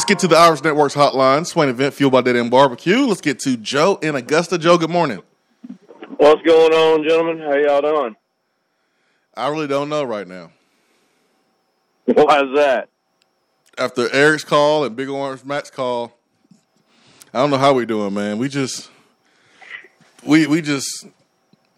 [0.00, 1.46] Let's get to the Irish Networks hotline.
[1.46, 3.06] Swain event fueled by Dead End Barbecue.
[3.06, 4.56] Let's get to Joe in Augusta.
[4.56, 5.22] Joe, good morning.
[6.16, 7.38] What's going on, gentlemen?
[7.38, 8.16] How y'all doing?
[9.34, 10.52] I really don't know right now.
[12.06, 12.88] Why is that?
[13.78, 16.12] After Eric's call and Big Orange Matt's call,
[17.32, 18.38] I don't know how we doing, man.
[18.38, 18.90] We just
[20.24, 21.06] we we just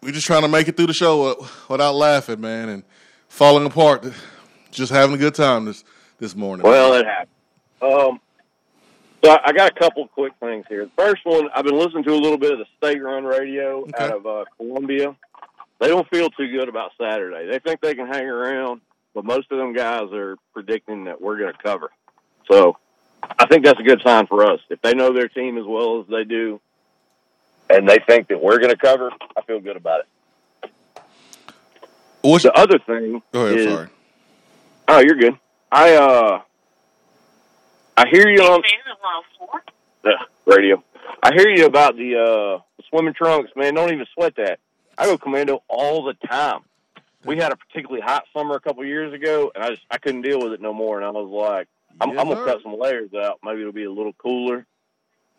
[0.03, 2.83] we just trying to make it through the show without laughing, man, and
[3.29, 4.05] falling apart.
[4.71, 5.85] Just having a good time this
[6.19, 6.65] this morning.
[6.65, 7.29] Well, it happened.
[7.83, 8.21] Um,
[9.25, 10.85] so I got a couple of quick things here.
[10.85, 13.93] The first one, I've been listening to a little bit of the state-run radio Okay.
[14.05, 15.15] out of uh, Columbia.
[15.81, 17.49] They don't feel too good about Saturday.
[17.51, 18.81] They think they can hang around,
[19.15, 21.91] but most of them guys are predicting that we're going to cover.
[22.51, 22.77] So
[23.39, 24.61] I think that's a good sign for us.
[24.71, 26.61] If they know their team as well as they do,
[27.73, 30.71] and they think that we're going to cover, I feel good about it.
[32.23, 33.59] What's The other thing Go ahead.
[33.59, 33.89] is, Sorry.
[34.89, 35.39] oh, you're good.
[35.73, 36.43] I uh,
[37.97, 38.63] I hear you on
[40.05, 40.83] the radio.
[41.23, 43.75] I hear you about the uh the swimming trunks, man.
[43.75, 44.61] Don't even sweat that.
[44.97, 46.61] I go commando all the time.
[47.25, 50.23] We had a particularly hot summer a couple years ago, and I just I couldn't
[50.23, 50.99] deal with it no more.
[50.99, 51.69] And I was like,
[52.01, 53.41] I'm, Yes, I'm gonna cut some layers out.
[53.43, 54.65] Maybe it'll be a little cooler.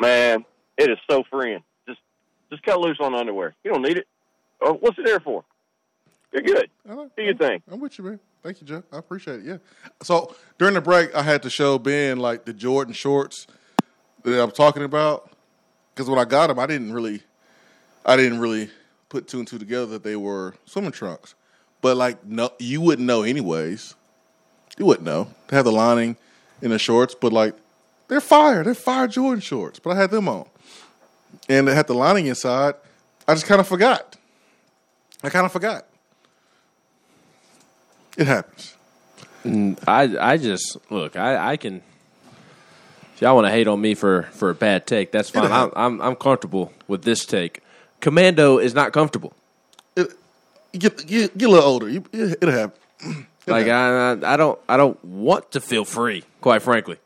[0.01, 0.43] Man,
[0.77, 1.63] it is so freeing.
[2.53, 3.55] Just cut loose on underwear.
[3.63, 4.07] You don't need it.
[4.61, 5.43] Oh, what's it there for?
[6.31, 6.69] You're good.
[6.87, 6.93] I.
[6.93, 7.63] Do your thing.
[7.71, 8.19] I'm with you, man.
[8.43, 8.83] Thank you, Jeff.
[8.91, 9.45] I appreciate it.
[9.45, 9.57] Yeah.
[10.03, 13.47] So during the break, I had to show Ben like the Jordan shorts
[14.21, 15.31] that I'm talking about
[15.95, 17.23] because when I got them, I didn't really,
[18.05, 18.69] I didn't really
[19.09, 21.33] put two and two together that they were swimming trunks.
[21.81, 23.95] But like, no, you wouldn't know anyways.
[24.77, 25.29] You wouldn't know.
[25.47, 26.17] They have the lining
[26.61, 27.55] in the shorts, but like,
[28.09, 28.63] they're fire.
[28.63, 29.79] They're fire Jordan shorts.
[29.79, 30.45] But I had them on,
[31.49, 32.75] and it had the lining inside.
[33.27, 34.17] I just kind of forgot.
[35.23, 35.85] I kind of forgot.
[38.17, 38.75] It happens.
[39.87, 41.15] I I just look.
[41.15, 41.81] I I can.
[43.15, 45.51] If y'all want to hate on me for for a bad take, that's fine.
[45.51, 47.61] I'm, I'm I'm comfortable with this take.
[47.99, 49.33] Commando is not comfortable.
[49.95, 50.13] It,
[50.71, 51.89] you get, get get a little older.
[51.89, 53.27] You, it, it'll happen.
[53.47, 56.23] Like I, I I don't I don't want to feel free.
[56.41, 56.97] Quite frankly,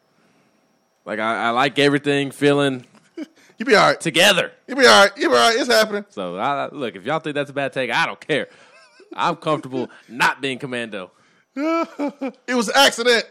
[1.06, 2.86] like I, I like everything feeling
[3.58, 4.00] You be all right.
[4.00, 4.52] together.
[4.68, 5.18] You be all right.
[5.18, 5.60] You be all right.
[5.60, 6.06] It's happening.
[6.10, 8.50] So I, look, if y'all think that's a bad take, I don't care.
[9.14, 11.12] I'm comfortable not being commando.
[12.48, 13.26] It was an accident.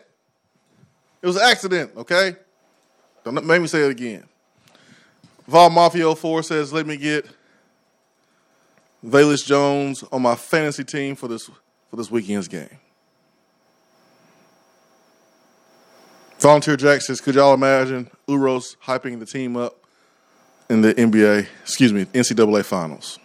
[1.22, 1.92] It was an accident.
[1.96, 2.36] Okay.
[3.24, 4.24] Don't make me say it again.
[5.46, 7.26] Vol Mafia 04 says, "Let me get
[9.04, 11.48] Velus Jones on my fantasy team for this
[11.88, 12.78] for this weekend's game."
[16.40, 19.85] Volunteer Jack says, "Could y'all imagine Uros hyping the team up
[20.68, 21.46] in the NBA?
[21.62, 23.18] Excuse me, NCAA finals."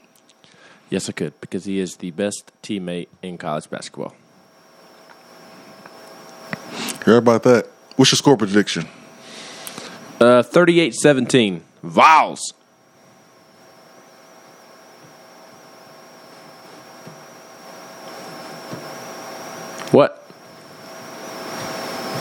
[0.90, 4.14] Yes, I could because he is the best teammate in college basketball.
[7.06, 7.68] Heard about that?
[7.96, 8.88] What's your score prediction?
[10.20, 11.62] Uh, 38-17.
[11.82, 12.54] Vols.
[19.92, 20.24] What?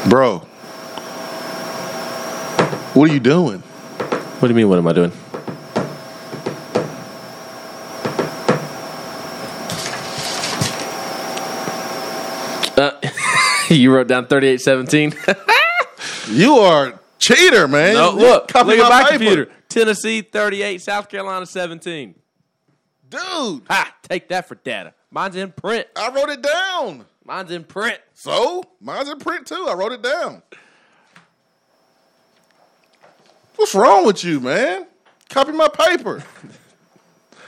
[0.09, 0.39] Bro,
[2.95, 3.63] what are you doing?
[4.41, 4.69] What do you mean?
[4.69, 5.13] What am I doing?
[12.77, 12.93] Uh,
[13.69, 15.47] you wrote down 38-17?
[16.29, 17.95] You are a cheater, man.
[17.95, 18.47] no, look.
[18.47, 19.19] copy Look at my paper.
[19.19, 19.51] computer.
[19.69, 22.15] Tennessee 38, South Carolina 17.
[23.09, 23.21] Dude,
[23.69, 23.97] Ha!
[24.09, 24.95] Take that for data.
[25.11, 25.89] Mine's in print.
[25.97, 27.05] I wrote it down.
[27.25, 27.99] Mine's in print.
[28.15, 29.67] So, mine's in print too.
[29.69, 30.43] I wrote it down.
[33.61, 34.87] What's wrong with you, man?
[35.29, 36.25] Copy my paper.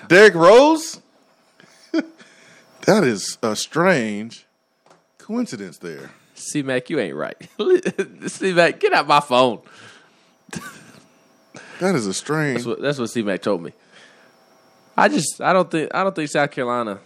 [0.09, 1.01] Derrick Rose?
[2.83, 4.45] that is a strange
[5.17, 6.11] coincidence there.
[6.35, 7.37] C Mac, you ain't right.
[8.29, 9.63] C Mac, get out my phone.
[11.81, 12.59] That is a strange.
[12.59, 13.73] That's what that's what C Mac told me.
[14.95, 16.99] I just I don't think I don't think South Carolina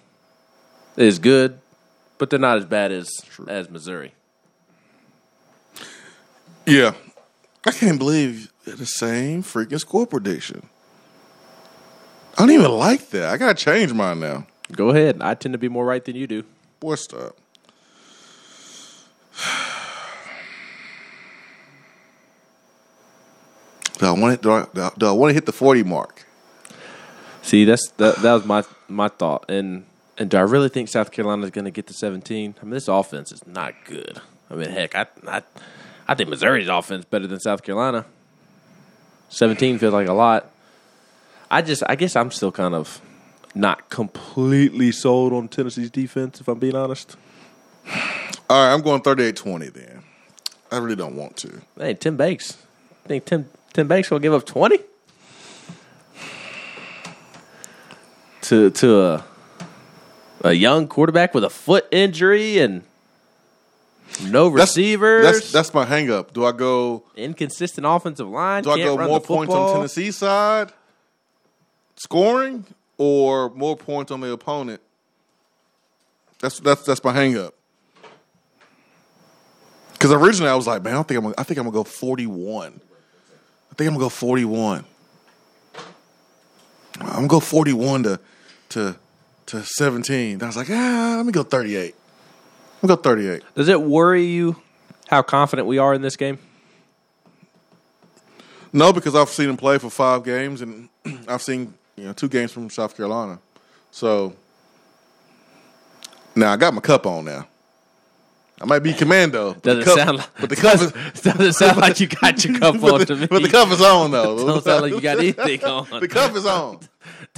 [0.97, 1.61] is good,
[2.19, 3.09] but they're not as bad as
[3.47, 4.15] as Missouri.
[6.67, 6.95] Yeah.
[7.65, 10.67] I can't believe they're the same freaking score prediction.
[12.37, 13.31] I don't even like that.
[13.31, 14.47] I gotta change mine now.
[14.73, 15.23] Go ahead.
[15.23, 16.45] I tend to be more right than you do.
[16.81, 17.37] Boy, stop.
[23.99, 24.43] Do I want it?
[24.43, 24.67] Do I,
[24.99, 26.25] do I- want to hit the forty mark?
[27.43, 29.47] See, that's that, that was my my thought.
[29.49, 29.87] And
[30.19, 32.55] and do I really think South Carolina is going to get to 17?
[32.61, 34.19] I mean, this offense is not good.
[34.51, 35.43] I mean, heck, I I,
[36.09, 38.05] I think Missouri's offense better than South Carolina.
[39.29, 40.51] 17 feels like a lot.
[41.51, 43.01] I just I guess I'm still kind of
[43.55, 47.17] not completely sold on Tennessee's defense, if I'm being honest.
[48.49, 50.03] All right, I'm going 38-20 then.
[50.71, 51.63] I really don't want to.
[51.79, 52.59] Hey, Tim Banks.
[53.05, 54.79] I think Tim Tim Banks gonna give up twenty
[58.43, 59.25] to to a
[60.43, 62.83] a young quarterback with a foot injury and
[64.25, 65.25] no That's- receivers.
[65.25, 66.33] That's that's my hang up.
[66.33, 68.63] Do I go inconsistent offensive line.
[68.63, 69.75] do I go more points on.
[69.75, 70.73] Tennessee side
[71.97, 72.65] scoring
[72.99, 74.81] or more points on the opponent?
[76.41, 77.55] That's that's that's my hang up.
[79.93, 81.25] Because originally I was like, man, I think I'm.
[81.25, 82.81] Gonna, I think I'm gonna go 41.
[83.71, 84.85] I think I'm gonna go 41.
[87.01, 88.21] I'm gonna go 41 to
[88.71, 88.97] to
[89.47, 90.43] to 17.
[90.43, 91.95] I was like, ah, let me go 38.
[92.87, 93.43] Gonna go 38.
[93.55, 94.57] Does it worry you
[95.09, 96.39] how confident we are in this game?
[98.73, 100.89] No, because I've seen him play for five games, and
[101.29, 103.39] I've seen you know two games from South Carolina.
[103.91, 104.35] So
[106.35, 107.49] now I got my cup on now.
[108.61, 109.55] I might be commando.
[109.55, 110.93] but the Doesn't cup- sound like but the cup is,
[111.23, 113.27] doesn't sound like you got your cup on but, to the, me.
[113.27, 114.37] but the cup is on though.
[114.47, 116.01] Don't sound like you got anything on.
[116.01, 116.81] the cup is on.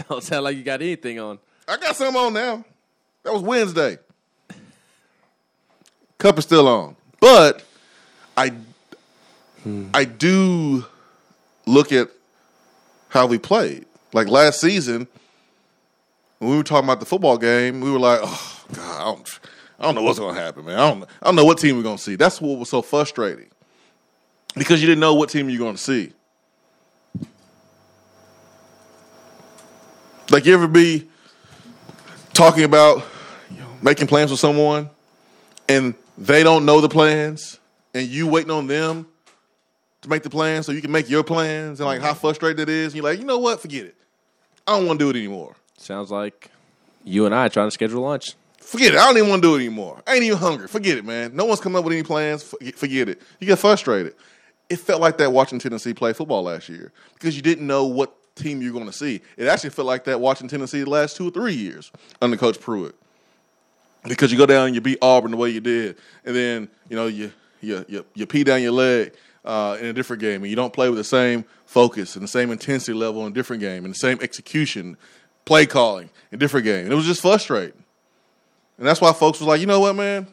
[0.08, 1.38] Don't sound like you got anything on.
[1.66, 2.64] I got some on now.
[3.24, 3.98] That was Wednesday.
[6.18, 7.64] Cup is still on, but
[8.36, 8.52] I
[9.62, 9.88] hmm.
[9.94, 10.84] I do
[11.64, 12.08] look at
[13.08, 13.86] how we played.
[14.12, 15.06] Like last season,
[16.38, 19.40] when we were talking about the football game, we were like, "Oh God, I don't,
[19.78, 20.78] I don't know what's going to happen, man.
[20.78, 22.82] I don't, I don't know what team we're going to see." That's what was so
[22.82, 23.48] frustrating
[24.56, 26.12] because you didn't know what team you're going to see.
[30.30, 31.08] Like you ever be
[32.34, 33.04] talking about
[33.50, 34.90] you know, making plans with someone
[35.68, 37.60] and they don't know the plans
[37.94, 39.06] and you waiting on them
[40.02, 42.68] to make the plans so you can make your plans and like how frustrated it
[42.68, 43.60] is and you're like you know what?
[43.60, 43.94] Forget it.
[44.66, 45.54] I don't want to do it anymore.
[45.78, 46.50] Sounds like
[47.04, 48.34] you and I trying to schedule lunch.
[48.58, 48.98] forget it.
[48.98, 50.02] I don't even want to do it anymore.
[50.06, 50.66] I ain't even hungry.
[50.66, 51.34] Forget it man.
[51.36, 52.42] No one's coming up with any plans.
[52.42, 53.22] Forget, forget it.
[53.38, 54.14] You get frustrated.
[54.68, 58.14] It felt like that watching tennessee play football last year because you didn't know what
[58.34, 59.20] team you're going to see.
[59.36, 62.60] It actually felt like that watching tennessee the last two or three years under coach
[62.60, 62.96] pruitt
[64.08, 66.96] because you go down and you beat Auburn the way you did, and then you
[66.96, 69.14] know you you you, you pee down your leg
[69.44, 72.28] uh, in a different game, and you don't play with the same focus and the
[72.28, 74.96] same intensity level in a different game, and the same execution,
[75.44, 76.84] play calling in a different game.
[76.84, 77.82] And it was just frustrating,
[78.78, 80.26] and that's why folks was like, you know what, man,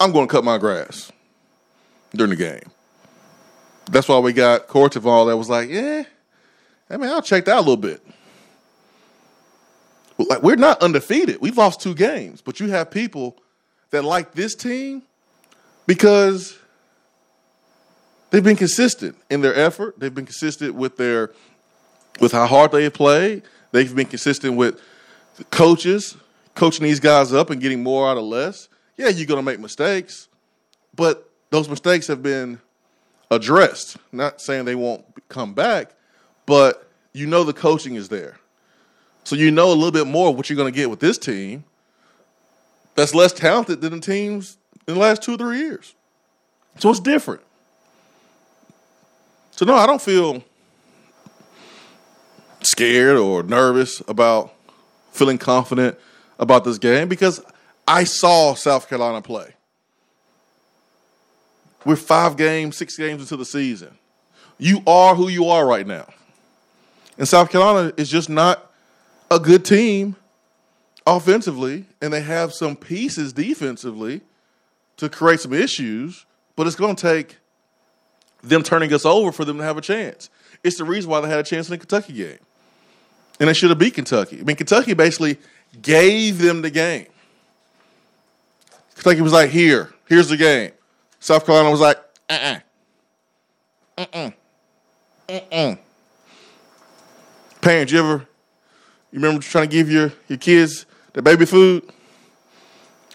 [0.00, 1.12] I'm going to cut my grass
[2.14, 2.70] during the game.
[3.90, 6.04] That's why we got Cortival that was like, yeah,
[6.90, 8.02] I mean, I'll check that a little bit
[10.18, 11.40] like we're not undefeated.
[11.40, 13.36] We've lost two games, but you have people
[13.90, 15.02] that like this team
[15.86, 16.58] because
[18.30, 19.98] they've been consistent in their effort.
[19.98, 21.30] They've been consistent with their
[22.20, 23.42] with how hard they have played.
[23.70, 24.80] They've been consistent with
[25.36, 26.16] the coaches
[26.58, 28.68] coaching these guys up and getting more out of less.
[28.96, 30.28] Yeah, you're going to make mistakes,
[30.94, 32.60] but those mistakes have been
[33.30, 33.96] addressed.
[34.10, 35.92] Not saying they won't come back,
[36.46, 38.38] but you know the coaching is there.
[39.28, 41.62] So you know a little bit more what you're going to get with this team
[42.94, 45.94] that's less talented than the teams in the last two or three years.
[46.78, 47.42] So it's different.
[49.50, 50.42] So no, I don't feel
[52.62, 54.54] scared or nervous about
[55.12, 55.98] feeling confident
[56.38, 57.44] about this game because
[57.86, 59.52] I saw South Carolina play.
[61.84, 63.90] We're five games, six games into the season.
[64.56, 66.08] You are who you are right now.
[67.18, 68.64] And South Carolina is just not
[69.30, 70.16] a good team
[71.06, 74.20] offensively, and they have some pieces defensively
[74.98, 77.38] to create some issues, but it's going to take
[78.42, 80.30] them turning us over for them to have a chance.
[80.62, 82.38] It's the reason why they had a chance in the Kentucky game.
[83.40, 84.40] And they should have beat Kentucky.
[84.40, 85.38] I mean, Kentucky basically
[85.80, 87.06] gave them the game.
[88.94, 90.72] Kentucky was like, here, here's the game.
[91.20, 92.58] South Carolina was like, uh-uh.
[93.96, 94.30] Uh-uh.
[95.28, 95.76] Uh-uh.
[97.60, 98.27] Parents, you ever
[99.10, 101.82] you remember trying to give your, your kids the baby food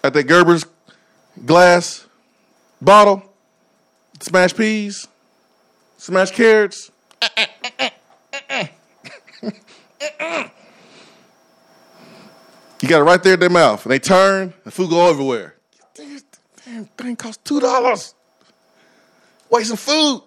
[0.02, 0.64] at that Gerber's
[1.44, 2.06] glass
[2.80, 3.22] bottle?
[4.20, 5.08] Smashed peas,
[5.96, 6.90] smashed carrots.
[12.80, 15.56] you got it right there in their mouth, and they turn, the food go everywhere.
[16.64, 18.14] Damn, thing costs two dollars.
[19.50, 20.22] Waste Wasting food.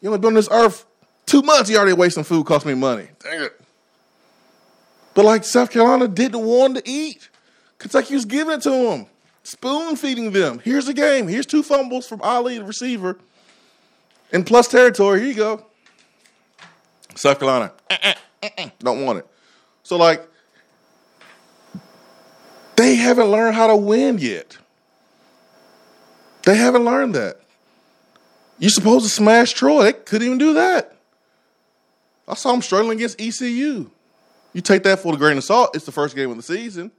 [0.00, 0.84] You only been on this earth
[1.30, 1.70] two months.
[1.70, 2.44] You already wasting food.
[2.44, 3.08] Cost me money.
[3.20, 3.60] Dang it.
[5.14, 7.28] But like South Carolina didn't want to eat.
[7.78, 9.06] Kentucky was giving it to them,
[9.42, 10.60] spoon feeding them.
[10.62, 11.28] Here's the game.
[11.28, 13.18] Here's two fumbles from Ali, the receiver,
[14.32, 15.20] in plus territory.
[15.20, 15.66] Here you go.
[17.14, 19.26] South Carolina, uh, uh, uh, don't want it.
[19.82, 20.26] So, like,
[22.76, 24.58] they haven't learned how to win yet.
[26.44, 27.40] They haven't learned that.
[28.58, 29.84] You're supposed to smash Troy.
[29.84, 30.99] They couldn't even do that.
[32.30, 33.90] I saw them struggling against ECU.
[34.52, 35.74] You take that for a grain of salt.
[35.74, 36.92] It's the first game of the season.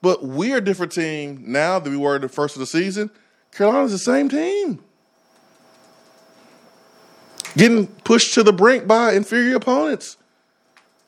[0.00, 3.10] But we're a different team now than we were the first of the season.
[3.52, 4.82] Carolina's the same team.
[7.56, 10.16] Getting pushed to the brink by inferior opponents.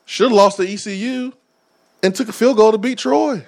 [0.05, 1.33] Should have lost to ECU
[2.03, 3.45] and took a field goal to beat Troy.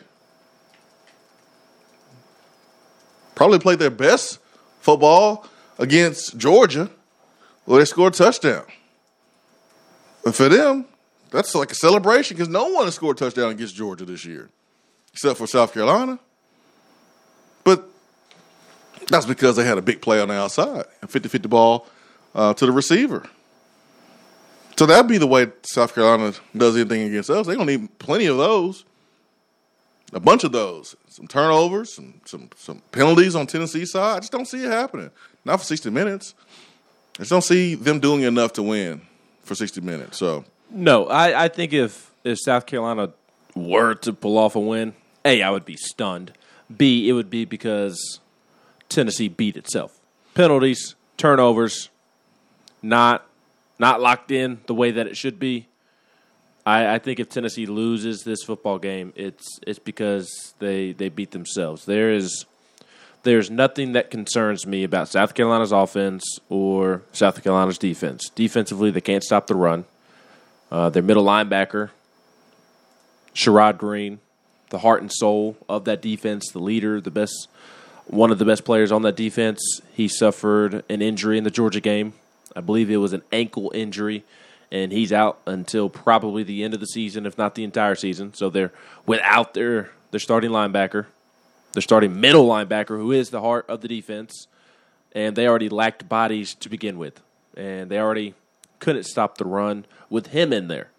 [3.35, 4.39] Probably played their best
[4.81, 5.47] football
[5.77, 6.89] against Georgia,
[7.65, 8.65] where they scored a touchdown.
[10.25, 10.85] And for them,
[11.31, 14.49] that's like a celebration because no one has scored a touchdown against Georgia this year,
[15.13, 16.19] except for South Carolina.
[17.63, 17.83] But
[19.07, 21.87] that's because they had a big play on the outside, a 50 50 ball
[22.33, 23.27] uh, to the receiver.
[24.75, 27.45] So that'd be the way South Carolina does anything against us.
[27.45, 28.85] They're going to need plenty of those,
[30.13, 34.17] a bunch of those, some turnovers, some, some, some penalties on Tennessee side.
[34.17, 35.11] I just don't see it happening.
[35.43, 36.33] Not for 60 minutes.
[37.17, 39.01] I just don't see them doing enough to win
[39.49, 40.17] for 60 minutes.
[40.17, 43.11] So no, I, I think if if South Carolina
[43.55, 44.93] were to pull off a win,
[45.25, 46.31] a I would be stunned.
[46.75, 48.19] B it would be because
[48.87, 49.99] Tennessee beat itself.
[50.35, 51.89] Penalties, turnovers,
[52.81, 53.25] not
[53.79, 55.67] not locked in the way that it should be.
[56.65, 61.31] I, I think if Tennessee loses this football game, it's it's because they they beat
[61.31, 61.85] themselves.
[61.85, 62.45] There is
[63.23, 68.29] there's nothing that concerns me about South Carolina's offense or South Carolina's defense.
[68.33, 69.85] Defensively, they can't stop the run.
[70.71, 71.89] Uh, their middle linebacker,
[73.33, 74.19] Sherrod Greene,
[74.69, 77.47] the heart and soul of that defense, the leader, the best,
[78.05, 79.81] one of the best players on that defense.
[79.93, 82.13] He suffered an injury in the Georgia game.
[82.55, 84.23] I believe it was an ankle injury,
[84.71, 88.33] and he's out until probably the end of the season, if not the entire season.
[88.33, 88.71] So they're
[89.05, 91.05] without their their starting linebacker,
[91.73, 94.47] their starting middle linebacker, who is the heart of the defense,
[95.13, 97.21] and they already lacked bodies to begin with,
[97.55, 98.33] and they already
[98.79, 100.89] couldn't stop the run with him in there.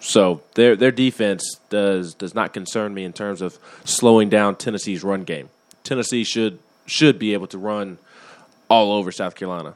[0.00, 5.04] So their their defense does does not concern me in terms of slowing down Tennessee's
[5.04, 5.48] run game.
[5.84, 7.98] Tennessee should should be able to run
[8.68, 9.74] all over South Carolina.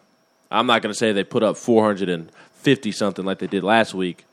[0.50, 4.24] I'm not going to say they put up 450 something like they did last week,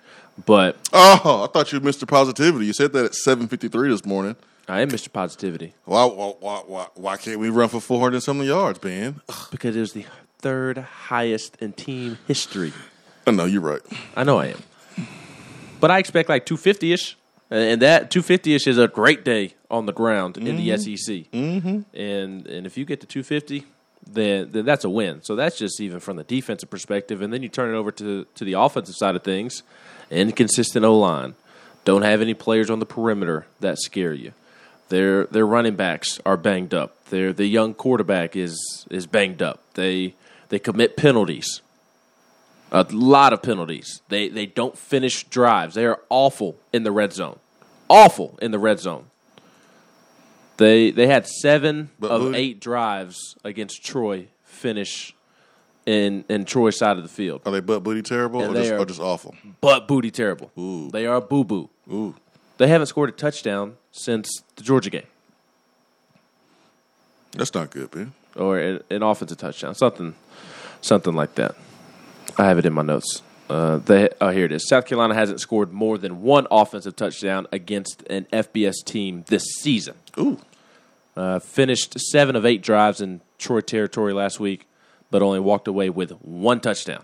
[0.45, 2.07] but oh, I thought you were Mr.
[2.07, 2.65] Positivity.
[2.65, 4.35] You said that at 7:53 this morning.
[4.67, 5.11] I am Mr.
[5.11, 5.73] Positivity.
[5.85, 9.21] Why why why why can't we run for 400 something yards, Ben?
[9.51, 10.05] Because it was the
[10.39, 12.73] third highest in team history.
[13.27, 13.81] I know you're right.
[14.15, 14.63] I know I am.
[15.79, 17.17] But I expect like 250 ish.
[17.49, 21.29] And that 250 ish is a great day on the ground in the SEC.
[21.31, 21.81] Mm-hmm.
[21.93, 23.65] And and if you get to 250,
[24.09, 25.21] then then that's a win.
[25.23, 27.21] So that's just even from the defensive perspective.
[27.21, 29.61] And then you turn it over to to the offensive side of things.
[30.09, 31.35] Inconsistent O line.
[31.85, 34.31] Don't have any players on the perimeter that scare you.
[34.93, 37.05] Their their running backs are banged up.
[37.05, 39.59] Their the young quarterback is is banged up.
[39.73, 40.13] They
[40.49, 41.63] they commit penalties.
[42.71, 44.03] A lot of penalties.
[44.09, 45.73] They they don't finish drives.
[45.73, 47.39] They are awful in the red zone.
[47.89, 49.05] Awful in the red zone.
[50.57, 55.15] They they had seven But of Booty- eight drives against Troy finish
[55.87, 57.41] in in Troy's side of the field.
[57.47, 59.33] Are they butt booty terrible or they just, are- or just awful?
[59.59, 60.51] But booty terrible.
[60.55, 60.91] Ooh.
[60.91, 61.71] They are boo boo.
[61.91, 62.13] Ooh.
[62.57, 65.07] They haven't scored a touchdown since the Georgia game.
[67.31, 68.13] That's not good, man.
[68.35, 70.13] or an, an offensive touchdown, something,
[70.81, 71.55] something like that.
[72.37, 73.21] I have it in my notes.
[73.49, 74.67] Uh, they, oh, here it is.
[74.67, 79.95] South Carolina hasn't scored more than one offensive touchdown against an FBS team this season.
[80.17, 80.39] Ooh.
[81.15, 84.67] Uh, finished seven of eight drives in Troy territory last week,
[85.11, 87.03] but only walked away with one touchdown.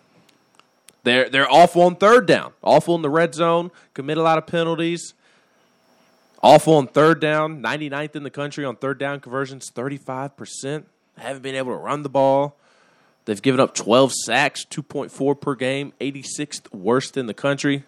[1.03, 4.47] They're they're awful on third down, awful in the red zone, commit a lot of
[4.47, 5.13] penalties.
[6.41, 10.85] Awful on third down, 99th in the country on third down conversions, 35%.
[11.17, 12.55] Haven't been able to run the ball.
[13.25, 17.83] They've given up 12 sacks, 2.4 per game, 86th worst in the country.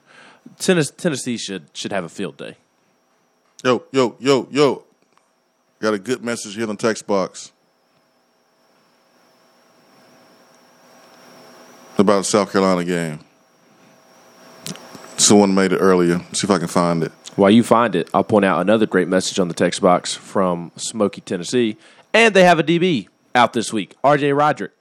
[0.60, 2.58] Tennessee, should should have a field day.
[3.64, 4.84] Yo, yo, yo, yo.
[5.80, 7.52] Got a good message here the text box
[11.98, 13.20] about the South Carolina game.
[15.22, 16.20] Someone made it earlier.
[16.34, 17.12] See if I can find it.
[17.36, 20.72] While you find it, I'll point out another great message on the text box from
[20.76, 21.78] Smoky, Tennessee.
[22.12, 24.72] And they have a DB out this week, RJ Roderick.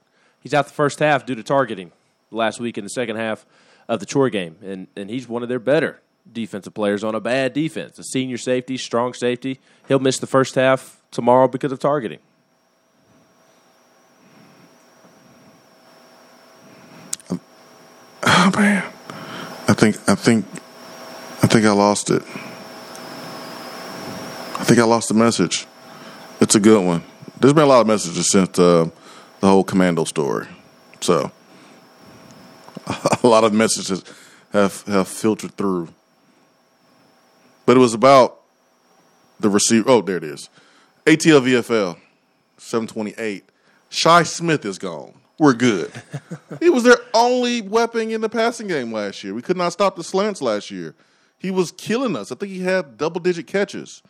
[0.41, 1.91] He's out the first half due to targeting
[2.31, 3.45] last week in the second half
[3.87, 4.57] of the Troy game.
[4.63, 7.99] And, and he's one of their better defensive players on a bad defense.
[7.99, 9.59] A senior safety, strong safety.
[9.87, 12.19] He'll miss the first half tomorrow because of targeting.
[18.23, 18.91] Oh man,
[19.71, 20.45] I think I think
[21.41, 22.21] I think I lost it.
[24.59, 25.65] I think I lost the message.
[26.41, 27.03] It's a good one.
[27.39, 28.89] There's been a lot of messages since uh,
[29.39, 30.47] the whole commando story,
[30.99, 31.31] so
[33.23, 34.03] a lot of messages
[34.51, 35.87] have have filtered through.
[37.65, 38.41] But it was about
[39.39, 39.89] the receiver.
[39.89, 40.49] Oh, there it is.
[41.05, 41.97] ATL VFL
[42.57, 43.45] 728.
[43.89, 45.20] Shi Smith is gone.
[45.41, 45.91] We're good.
[46.59, 49.33] he was their only weapon in the passing game last year.
[49.33, 50.93] We could not stop the slants last year.
[51.39, 52.31] He was killing us.
[52.31, 54.03] I think he had double digit catches.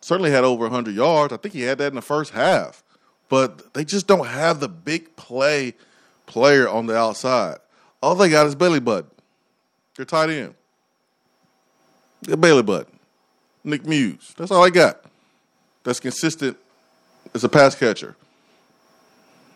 [0.00, 1.32] Certainly had over 100 yards.
[1.32, 2.84] I think he had that in the first half.
[3.28, 5.74] But they just don't have the big play
[6.26, 7.56] player on the outside.
[8.00, 9.10] All they got is belly button.
[9.96, 10.54] They're tight end.
[12.22, 13.00] They're belly button.
[13.64, 14.32] Nick Muse.
[14.36, 15.04] That's all I got.
[15.82, 16.56] That's consistent
[17.34, 18.14] as a pass catcher.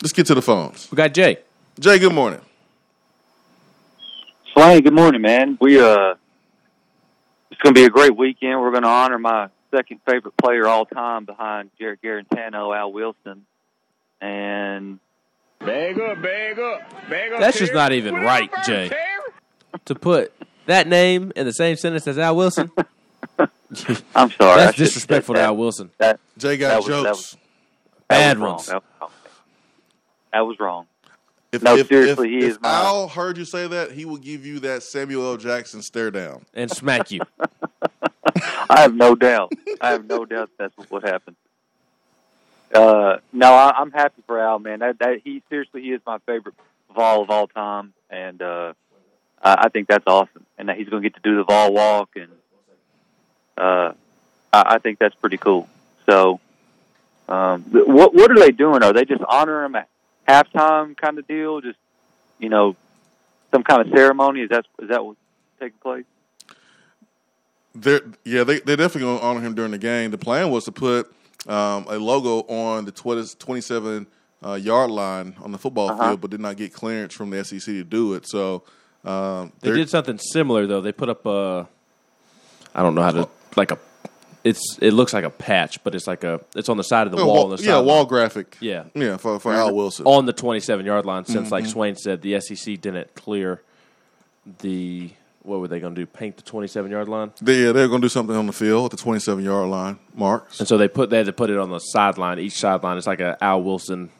[0.02, 0.90] Let's get to the phones.
[0.90, 1.38] We got Jay.
[1.78, 2.40] Jay, good morning.
[4.52, 5.56] Slang, good morning, man.
[5.61, 6.14] We uh,
[7.52, 8.61] it's going to be a great weekend.
[8.61, 13.47] We're going to honor my second favorite player all time behind Jarrett Guarantano, Al Wilson,
[14.21, 14.99] and
[15.61, 17.38] bag up, bag up, bag up.
[17.38, 18.90] That's just not even right, Jay.
[19.85, 20.35] To put
[20.66, 22.73] that name in the same sentence as Al Wilson.
[24.16, 24.56] I'm sorry.
[24.56, 25.90] That's disrespectful that, to Al Wilson.
[25.99, 26.88] That, Jay got that jokes.
[26.88, 27.37] Was, that was,
[28.09, 28.66] Bad that ones.
[28.66, 28.92] That was,
[30.33, 30.87] that was wrong.
[31.53, 32.71] If, no, if, seriously, if, he if is my.
[32.71, 35.37] Al heard you say that, he will give you that Samuel L.
[35.37, 37.21] Jackson stare down and smack you.
[38.71, 39.53] I have no doubt.
[39.81, 41.37] I have no doubt that's what happened.
[42.75, 44.79] Uh, no, I, I'm happy for Al, man.
[44.79, 46.55] That, that he seriously, he is my favorite
[46.95, 48.73] Vol of all time, and uh,
[49.43, 50.47] I, I think that's awesome.
[50.57, 52.33] And that he's going to get to do the Vol walk, and
[53.59, 53.93] uh,
[54.53, 55.69] I, I think that's pretty cool.
[56.09, 56.41] So,
[57.29, 58.83] um, what what are they doing?
[58.83, 59.89] Are they just honoring him at
[60.29, 61.61] halftime kind of deal?
[61.61, 61.79] Just
[62.38, 62.76] you know,
[63.52, 64.41] some kind of ceremony?
[64.43, 65.19] Is that is that what's
[65.61, 66.05] taking place?
[67.75, 70.11] They're, yeah, they, they're definitely going to honor him during the game.
[70.11, 71.11] The plan was to put
[71.47, 74.06] um, a logo on the 27
[74.45, 76.08] uh, yard line on the football Uh-huh.
[76.08, 78.28] field, but did not get clearance from the SEC to do it.
[78.28, 78.63] So
[79.06, 80.82] um, They did something similar though.
[80.82, 81.67] They put up a,
[82.75, 83.78] I don't know how to like a,
[84.45, 87.13] it's it looks like a patch, but it's like a it's on the side of
[87.13, 87.35] the a wall.
[87.35, 87.87] wall- on the Oh, yeah, sideline.
[87.87, 88.57] wall graphic.
[88.61, 90.07] Yeah, Yeah, for, for Al Wilson.
[90.07, 91.25] on the twenty-seven yard line.
[91.25, 91.73] Since, like Mm-hmm.
[91.73, 93.63] Swain said, the SEC didn't clear
[94.61, 95.11] the
[95.43, 96.07] what were they going to do?
[96.07, 98.87] Paint the twenty-seven yard line, They, yeah, they're going to do something on the field
[98.87, 100.59] at the 27 yard line marks.
[100.61, 102.39] and so they put they had to put it on the sideline.
[102.39, 104.11] Each sideline It's like a Al Wilson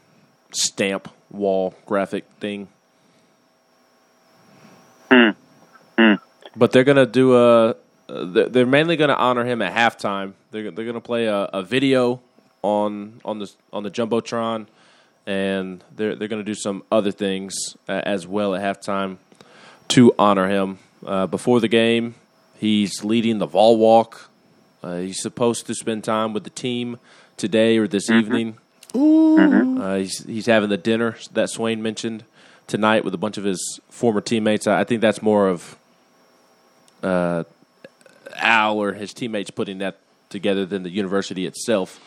[0.53, 2.69] stamp wall graphic thing.
[6.55, 7.77] But they're gonna do a.
[8.13, 10.35] uh, They're they're mainly gonna honor him at halftime.
[10.51, 12.21] They're they're gonna play a, a video
[12.63, 14.67] on on the on the jumbotron,
[15.27, 17.55] and they're they're gonna do some other things
[17.89, 19.17] uh, as well at halftime
[19.89, 20.79] to honor him.
[21.05, 22.15] Uh, before the game,
[22.59, 24.31] he's leading the Vol Walk.
[24.83, 26.99] Uh, he's supposed to spend time with the team
[27.37, 28.57] today or this evening.
[28.95, 32.25] Uh, he's he's having the dinner that Swain mentioned
[32.67, 34.67] tonight with a bunch of his former teammates.
[34.67, 35.77] I, I think that's more of
[37.03, 37.45] uh,
[38.37, 42.01] Al or his teammates putting that together than the university itself.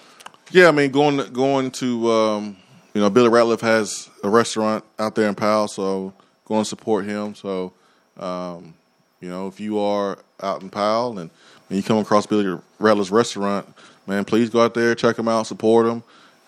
[0.51, 2.57] Yeah, I mean, going going to um,
[2.93, 6.13] you know Billy Ratliff has a restaurant out there in Powell, so
[6.45, 7.35] go and support him.
[7.35, 7.73] So
[8.17, 8.73] um,
[9.21, 11.29] you know if you are out in Powell and,
[11.69, 13.67] and you come across Billy Ratliff's restaurant,
[14.05, 16.03] man, please go out there, check him out, support him.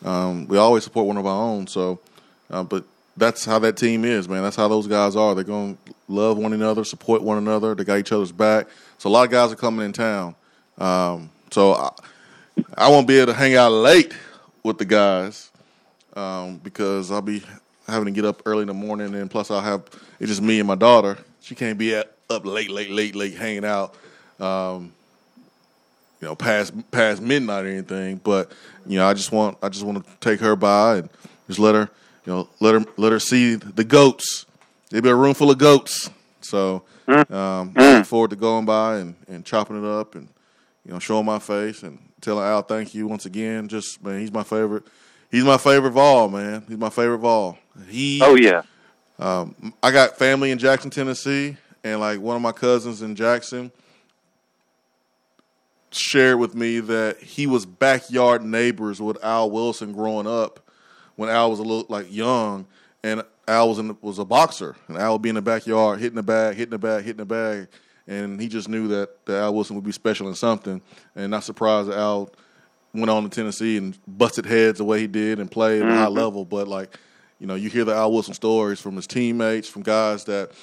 [0.05, 1.99] Um, we always support one of our own, so
[2.51, 2.83] uh, but
[3.17, 4.43] that's how that team is, man.
[4.43, 5.33] That's how those guys are.
[5.33, 7.73] They're going to love one another, support one another.
[7.73, 8.67] They got each other's back.
[8.97, 10.35] So a lot of guys are coming in town.
[10.77, 11.91] Um, so I,
[12.75, 14.13] I won't be able to hang out late
[14.63, 15.51] with the guys
[16.15, 17.43] um, because I'll be
[17.87, 19.83] having to get up early in the morning, and plus I'll have
[20.19, 21.17] it's just me and my daughter.
[21.41, 23.95] She can't be at, up late, late, late, late hanging out.
[24.39, 24.91] Um,
[26.19, 28.19] you know, past past midnight or anything.
[28.23, 28.51] But
[28.85, 31.09] you know, I just want I just want to take her by and
[31.47, 31.89] just let her,
[32.25, 34.45] you know, let her let her see the goats.
[34.89, 36.09] There'll be a room full of goats.
[36.41, 40.27] So um, looking forward to going by and, and chopping it up and
[40.85, 43.67] you know showing my face and telling Al thank you once again.
[43.67, 44.83] Just man, he's my favorite.
[45.31, 46.63] He's my favorite of all, man.
[46.67, 47.57] He's my favorite of all.
[47.87, 48.63] He Oh yeah.
[49.19, 53.71] Um, I got family in Jackson, Tennessee, and like one of my cousins in Jackson
[55.91, 60.59] shared with me that he was backyard neighbors with Al Wilson growing up
[61.15, 62.67] when Al was a little like young,
[63.03, 66.15] and Al was in, was a boxer, and Al would be in the backyard hitting
[66.15, 67.67] the bag, hitting the bag, hitting the bag,
[68.07, 70.81] and he just knew that, that Al Wilson would be special in something,
[71.15, 72.29] and not surprised that Al
[72.93, 75.91] went on to Tennessee and busted heads the way he did and played at a
[75.91, 76.15] high mm-hmm.
[76.15, 76.97] level, but like.
[77.39, 80.53] You know, you hear the Al Wilson stories from his teammates, from guys that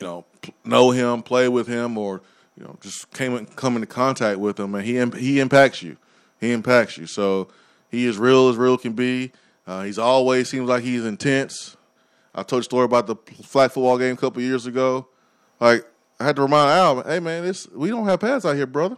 [0.00, 0.24] you know,
[0.64, 2.22] know him, play with him, or
[2.56, 5.96] you know, just came come into contact with him, and he he impacts you.
[6.40, 7.06] He impacts you.
[7.06, 7.48] So
[7.90, 9.32] he is real as real can be.
[9.68, 11.76] Uh, he's always seems like he's intense.
[12.34, 15.08] I told a story about the flag football game a couple years ago.
[15.60, 15.86] Like
[16.18, 18.96] I had to remind Al, hey man, this we don't have pads out here, brother.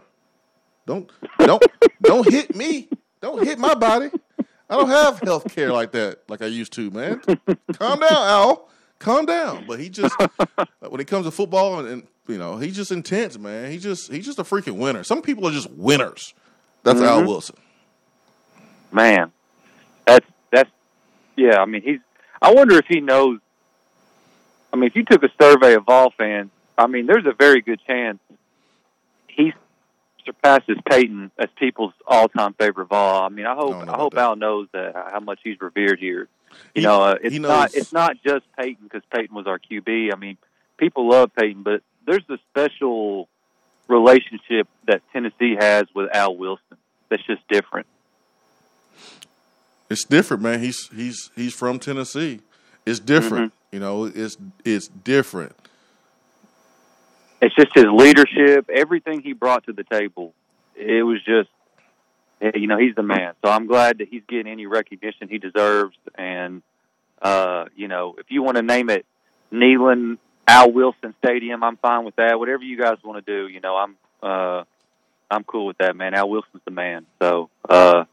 [0.85, 1.61] Don't don't
[2.01, 2.87] don't hit me.
[3.19, 4.11] Don't hit my body.
[4.69, 7.19] I don't have health care like that, like I used to, man.
[7.73, 8.69] Calm down, Al.
[8.97, 9.65] Calm down.
[9.67, 10.15] But he just
[10.79, 13.69] when it comes to football and, and you know, he's just intense, man.
[13.69, 15.03] He just he's just a freaking winner.
[15.03, 16.33] Some people are just winners.
[16.83, 17.09] That's mm-hmm.
[17.09, 17.57] Al Wilson.
[18.93, 19.33] Man,
[20.05, 20.25] that's
[21.41, 21.61] yeah.
[21.61, 21.99] I mean, he's.
[22.41, 23.39] I wonder if he knows.
[24.73, 27.61] I mean, if you took a survey of all fans, I mean, there's a very
[27.61, 28.19] good chance
[29.27, 29.53] he
[30.25, 33.23] surpasses Peyton as people's all-time favorite of all.
[33.23, 34.21] I mean, I hope I, I hope that.
[34.21, 36.27] Al knows that how much he's revered here.
[36.75, 40.13] You he, know, uh, it's not it's not just Peyton because Peyton was our QB.
[40.13, 40.37] I mean,
[40.77, 43.29] people love Peyton, but there's a special
[43.87, 46.77] relationship that Tennessee has with Al Wilson
[47.09, 47.87] that's just different.
[49.91, 50.61] It's different, man.
[50.61, 52.39] He's he's he's from Tennessee.
[52.85, 53.51] It's different.
[53.51, 53.75] Mm-hmm.
[53.75, 55.53] You know, it's it's different.
[57.41, 60.33] It's just his leadership, everything he brought to the table.
[60.75, 61.49] It was just,
[62.55, 63.33] you know, he's the man.
[63.43, 65.97] So I'm glad that he's getting any recognition he deserves.
[66.15, 66.61] And,
[67.21, 69.05] uh, you know, if you want to name it
[69.51, 72.39] Neyland Al Wilson Stadium, I'm fine with that.
[72.39, 74.63] Whatever you guys want to do, you know, I'm, uh,
[75.29, 76.13] I'm cool with that, man.
[76.13, 77.07] Al Wilson's the man.
[77.19, 78.05] So, uh,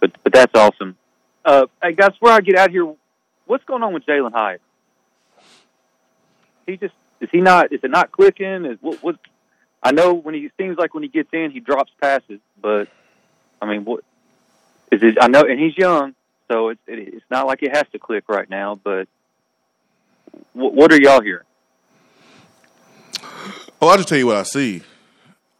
[0.00, 0.96] but but that's awesome.
[1.44, 2.92] Uh, hey guys, before I get out here,
[3.46, 4.60] what's going on with Jalin Hyatt?
[6.66, 7.72] He just is he not?
[7.72, 8.64] Is it not clicking?
[8.64, 9.02] Is what?
[9.02, 9.16] what
[9.82, 12.88] I know when he seems like when he gets in, he drops passes, but
[13.62, 14.04] I mean, what
[14.90, 15.16] is it?
[15.20, 16.14] I know, and he's young,
[16.50, 18.78] so it's it, it's not like it has to click right now.
[18.82, 19.08] But
[20.52, 21.44] what, what are y'all hearing?
[23.80, 24.82] Oh, I'll just tell you what I see.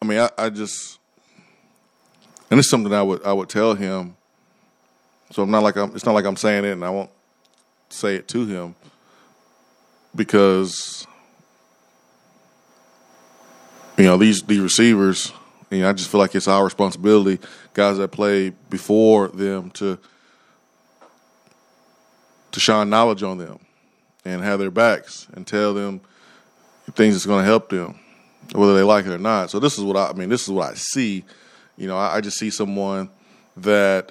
[0.02, 0.98] I mean, I, I just,
[2.50, 4.16] and it's something I would I would tell him
[5.30, 5.94] so I'm not like I'm.
[5.94, 7.10] It's not like I'm saying it, and I won't
[7.88, 8.74] say it to him
[10.14, 11.06] because
[13.96, 15.32] you know these these receivers.
[15.70, 17.38] You know, I just feel like it's our responsibility,
[17.74, 19.98] guys that play before them, to
[22.50, 23.60] to shine knowledge on them
[24.24, 26.00] and have their backs and tell them
[26.94, 27.98] things that's going to help them,
[28.52, 29.50] whether they like it or not.
[29.50, 30.28] So this is what I, I mean.
[30.28, 31.24] This is what I see.
[31.76, 33.08] You know, I, I just see someone
[33.58, 34.10] that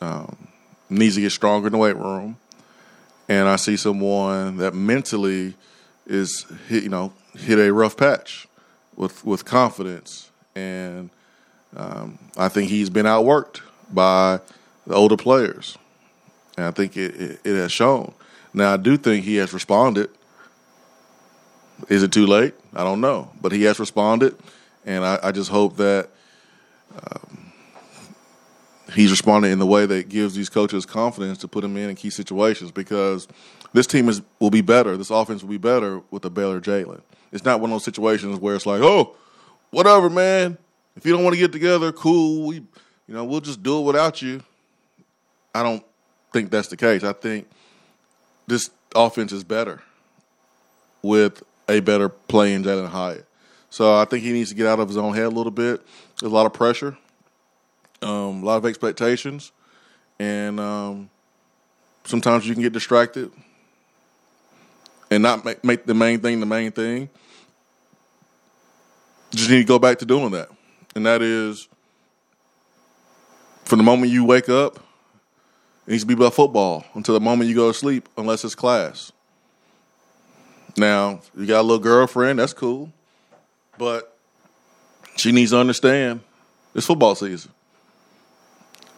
[0.00, 0.48] um,
[0.88, 2.36] needs to get stronger in the weight room,
[3.28, 5.54] and I see someone that mentally
[6.06, 8.48] is hit, you know hit a rough patch
[8.96, 11.10] with with confidence, and
[11.76, 13.60] um, I think he's been outworked
[13.92, 14.40] by
[14.86, 15.76] the older players,
[16.56, 18.12] and I think it, it, it has shown.
[18.54, 20.10] Now I do think he has responded.
[21.88, 22.54] Is it too late?
[22.74, 24.36] I don't know, but he has responded,
[24.84, 26.08] and I, I just hope that.
[26.94, 27.37] Um,
[28.94, 31.96] he's responding in the way that gives these coaches confidence to put him in in
[31.96, 33.28] key situations because
[33.72, 34.96] this team is will be better.
[34.96, 37.00] This offense will be better with the Baylor Jalin.
[37.32, 39.14] It's not one of those situations where it's like, oh,
[39.70, 40.56] whatever, man.
[40.96, 42.48] If you don't want to get together, cool.
[42.48, 44.42] We, you know, we'll just do it without you.
[45.54, 45.84] I don't
[46.32, 47.04] think that's the case.
[47.04, 47.48] I think
[48.46, 49.82] this offense is better
[51.02, 53.26] with a better playing Jalin Hyatt.
[53.70, 55.82] So I think he needs to get out of his own head a little bit.
[56.18, 56.96] There's a lot of pressure
[58.02, 59.52] um, a lot of expectations,
[60.18, 61.10] and um,
[62.04, 63.30] sometimes you can get distracted
[65.10, 67.08] and not make, make the main thing the main thing.
[69.30, 70.48] Just need to go back to doing that,
[70.94, 71.68] and that is
[73.68, 74.76] from the moment you wake up,
[75.86, 78.54] it needs to be about football until the moment you go to sleep, unless it's
[78.54, 79.12] class.
[80.78, 82.90] Now, you got a little girlfriend, that's cool.
[83.76, 84.16] But
[85.16, 86.20] she needs to understand
[86.74, 87.50] it's football season.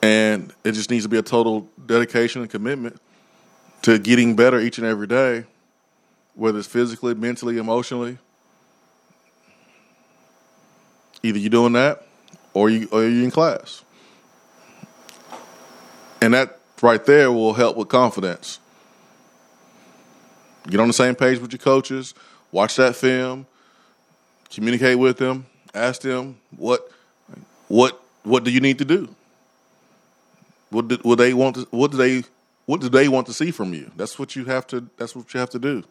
[0.02, 3.00] And it just needs to be a total dedication and commitment
[3.82, 5.44] to getting better each and every day,
[6.34, 8.18] whether it's physically, mentally, emotionally.
[11.22, 12.06] Either you're doing that
[12.54, 13.84] or you or you're in class.
[16.22, 18.58] And that right there will help with confidence.
[20.68, 22.14] Get on the same page with your coaches,
[22.52, 23.46] watch that film,
[24.50, 26.90] communicate with them, ask them what
[27.68, 29.14] what what do you need to do?
[30.70, 31.56] What do, what they want?
[31.56, 32.24] To, what do they?
[32.66, 33.90] What do they want to see from you?
[33.96, 34.88] That's what you have to.
[34.96, 35.84] That's what you have to do.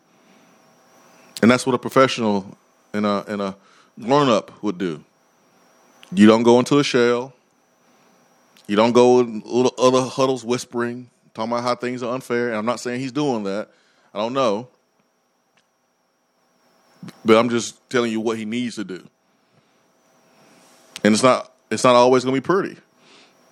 [1.41, 2.57] And that's what a professional
[2.93, 3.55] and a and a
[3.99, 5.03] grown up would do.
[6.13, 7.33] You don't go into a shell.
[8.67, 12.49] You don't go in little other huddles whispering, talking about how things are unfair.
[12.49, 13.69] And I'm not saying he's doing that.
[14.13, 14.67] I don't know.
[17.25, 19.05] but I'm just telling you what he needs to do.
[21.03, 22.77] And it's not it's not always going to be pretty.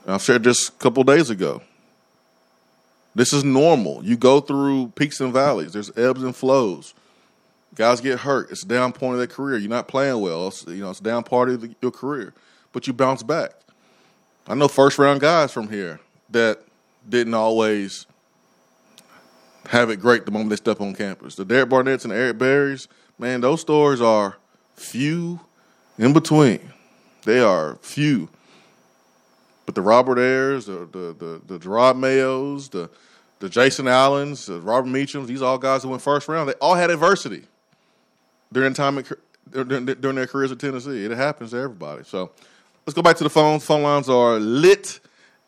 [0.07, 1.61] I've shared this a couple days ago.
[3.13, 4.03] This is normal.
[4.05, 5.73] You go through peaks and valleys.
[5.73, 6.93] There's ebbs and flows.
[7.75, 8.51] Guys get hurt.
[8.51, 9.57] It's a down point of their career.
[9.57, 10.47] You're not playing well.
[10.47, 12.33] It's, you know, it's a down part of the, your career,
[12.71, 13.51] but you bounce back.
[14.47, 16.61] I know first round guys from here that
[17.07, 18.05] didn't always
[19.69, 21.35] have it great the moment they step on campus.
[21.35, 22.87] The Derek Barnetts and Eric Berries,
[23.19, 24.37] man, those stories are
[24.75, 25.41] few
[25.97, 26.71] in between.
[27.25, 28.29] They are few.
[29.67, 32.89] But the Robert Ayers, the the the, the Jerod Mayos, the
[33.39, 36.49] the Jason Allens, the Robert Meachems, these all guys who went first round.
[36.49, 37.43] They all had adversity
[38.51, 39.03] during time
[39.51, 41.05] during, during their careers at Tennessee.
[41.05, 42.03] It happens to everybody.
[42.05, 42.31] So
[42.85, 43.65] let's go back to the phones.
[43.65, 45.01] Phone lines are lit,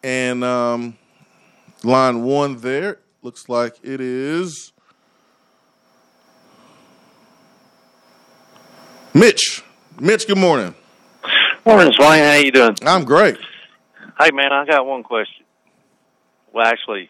[0.04, 0.98] and um,
[1.84, 4.74] line one there looks like it is
[9.14, 9.64] Mitch.
[9.98, 10.76] Mitch, good morning.
[11.66, 12.24] Morning, Swain.
[12.24, 12.76] How you doing?
[12.84, 13.38] I'm great.
[14.22, 15.46] Hey, man, I got one question.
[16.54, 17.10] Well, actually,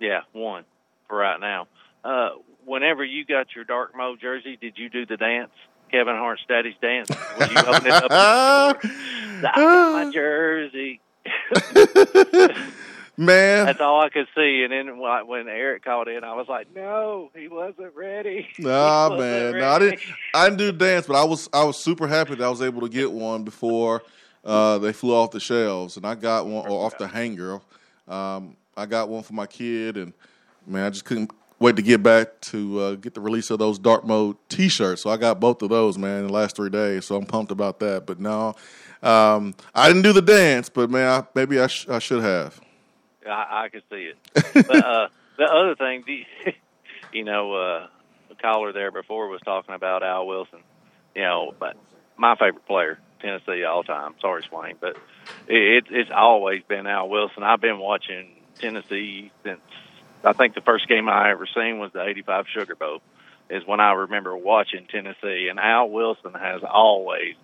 [0.00, 0.64] yeah, one
[1.08, 1.68] for right now.
[2.04, 2.30] Uh,
[2.64, 5.52] whenever you got your dark mode jersey, did you do the dance?
[5.92, 7.10] Kevin Hart's daddy's dance?
[7.36, 8.10] When you opened it up?
[8.10, 11.00] I got my jersey.
[13.16, 14.64] Man, that's all I could see.
[14.64, 19.20] And then when Eric called in, I was like, "No, he wasn't ready." Nah, wasn't
[19.20, 19.58] man, ready.
[19.58, 20.00] no, I didn't.
[20.34, 22.80] I didn't do dance, but I was I was super happy that I was able
[22.80, 24.02] to get one before
[24.44, 27.60] uh, they flew off the shelves, and I got one or off the hanger.
[28.08, 30.12] Um, I got one for my kid, and
[30.66, 33.78] man, I just couldn't wait to get back to uh, get the release of those
[33.78, 35.02] dark mode T-shirts.
[35.02, 37.06] So I got both of those, man, in the last three days.
[37.06, 38.04] So I'm pumped about that.
[38.04, 38.54] But no,
[39.02, 42.60] um, I didn't do the dance, but man, I, maybe I, sh- I should have.
[43.26, 44.16] I, I could see it.
[44.34, 46.26] but uh, the other thing, the,
[47.12, 47.86] you know, uh,
[48.28, 50.60] the caller there before was talking about Al Wilson.
[51.14, 51.76] You know, but
[52.16, 54.14] my favorite player, Tennessee all time.
[54.20, 54.96] Sorry, Swain, but
[55.48, 57.42] it, it's always been Al Wilson.
[57.42, 59.60] I've been watching Tennessee since
[60.24, 63.00] I think the first game I ever seen was the '85 Sugar Bowl.
[63.48, 67.34] Is when I remember watching Tennessee, and Al Wilson has always,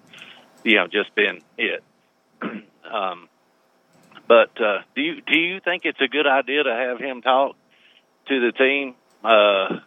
[0.65, 1.83] you know, just been it.
[2.43, 3.29] um,
[4.27, 7.57] but uh, do you do you think it's a good idea to have him talk
[8.29, 8.95] to the team?
[9.25, 9.81] Uh,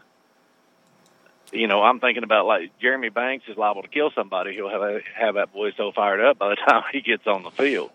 [1.51, 4.53] you know, I'm thinking about like Jeremy Banks is liable to kill somebody.
[4.53, 7.43] He'll have a, have that boy so fired up by the time he gets on
[7.43, 7.91] the field.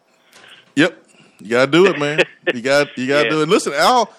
[0.75, 1.05] Yep,
[1.40, 2.21] you gotta do it, man.
[2.55, 3.31] you got you gotta yeah.
[3.31, 3.49] do it.
[3.49, 4.12] Listen, Al.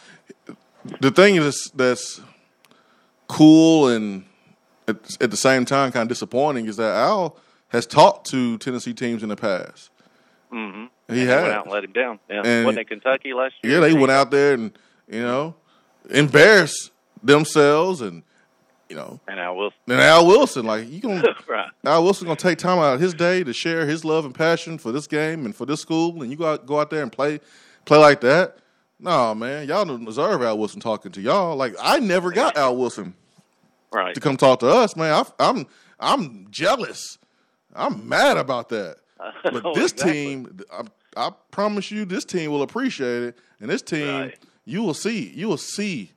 [1.01, 2.21] The thing is that's
[3.27, 4.23] cool and
[4.87, 7.35] at, at the same time kind of disappointing is that Al
[7.69, 9.89] has talked to Tennessee teams in the past.
[10.51, 10.85] Mm-hmm.
[11.13, 12.19] He and had went out and let him down.
[12.29, 13.73] Yeah, and wasn't it Kentucky last year?
[13.73, 14.77] Yeah, they went out there and
[15.09, 15.55] you know
[16.09, 18.23] embarrassed themselves and
[18.89, 19.79] you know, and Al Wilson.
[19.87, 21.69] And Al Wilson, like you can, right.
[21.85, 24.77] Al Wilson gonna take time out of his day to share his love and passion
[24.77, 27.11] for this game and for this school, and you go out, go out there and
[27.11, 27.39] play,
[27.85, 28.57] play like that.
[28.99, 31.55] No, man, y'all don't deserve Al Wilson talking to y'all.
[31.55, 33.13] Like I never got Al Wilson,
[33.91, 35.13] right, to come talk to us, man.
[35.13, 35.67] I, I'm,
[35.99, 37.17] I'm jealous.
[37.75, 38.97] I'm mad about that.
[39.43, 40.13] But oh, this exactly.
[40.13, 40.83] team, I,
[41.15, 44.39] I, promise you, this team will appreciate it, and this team, right.
[44.63, 46.11] you will see, you will see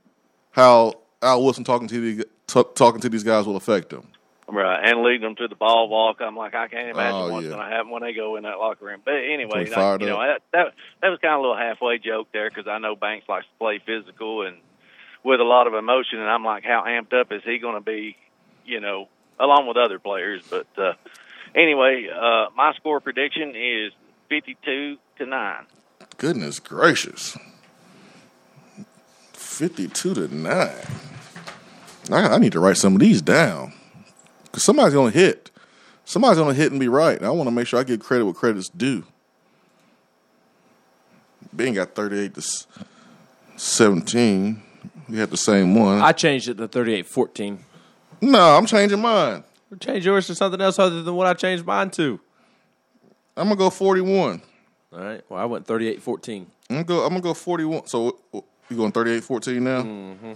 [0.50, 4.06] how Al Wilson talking to the t- talking to these guys will affect them.
[4.48, 6.16] Right, and leading them to the Vol Walk.
[6.20, 7.52] I'm like, I can't imagine Oh, what's yeah.
[7.52, 9.00] going to happen when they go in that locker room.
[9.04, 11.56] But anyway, They like, fired you know, that, that that was kind of a little
[11.56, 14.56] halfway joke there because I know Banks likes to play physical and
[15.22, 17.80] with a lot of emotion, and I'm like, how amped up is he going to
[17.80, 18.16] be?
[18.66, 19.08] You know,
[19.38, 20.42] along with other players.
[20.50, 20.94] But uh,
[21.54, 23.92] anyway, uh, my score prediction is
[24.30, 25.66] 52 to nine.
[26.16, 27.36] Goodness gracious,
[29.32, 30.74] fifty-two to nine.
[32.14, 33.73] I, I need to write some of these down
[34.44, 35.51] because somebody's gonna hit.
[36.05, 37.16] Somebody's gonna hit and be right.
[37.16, 39.05] And I want to make sure I get credit what credit's due.
[41.53, 42.42] Ben got thirty-eight to
[43.57, 44.62] seventeen.
[45.09, 46.01] We had the same one.
[46.01, 47.59] I changed it to 38-14.
[48.23, 49.42] no, I'm changing mine.
[49.81, 52.20] Change yours to something else other than what I changed mine to.
[53.37, 54.42] I'm gonna go forty-one.
[54.92, 55.23] All right.
[55.29, 56.37] Well, I went 38-14.
[56.38, 57.03] I'm gonna go.
[57.03, 57.87] I'm gonna go forty-one.
[57.87, 58.18] So
[58.70, 59.83] you going 38-14 now?
[59.83, 60.33] Mm-hmm.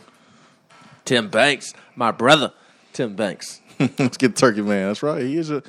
[1.05, 2.53] Tim Banks, my brother,
[2.93, 3.61] Tim Banks.
[3.99, 4.89] Let's get Turkey Man.
[4.89, 5.23] That's right.
[5.23, 5.63] He is a.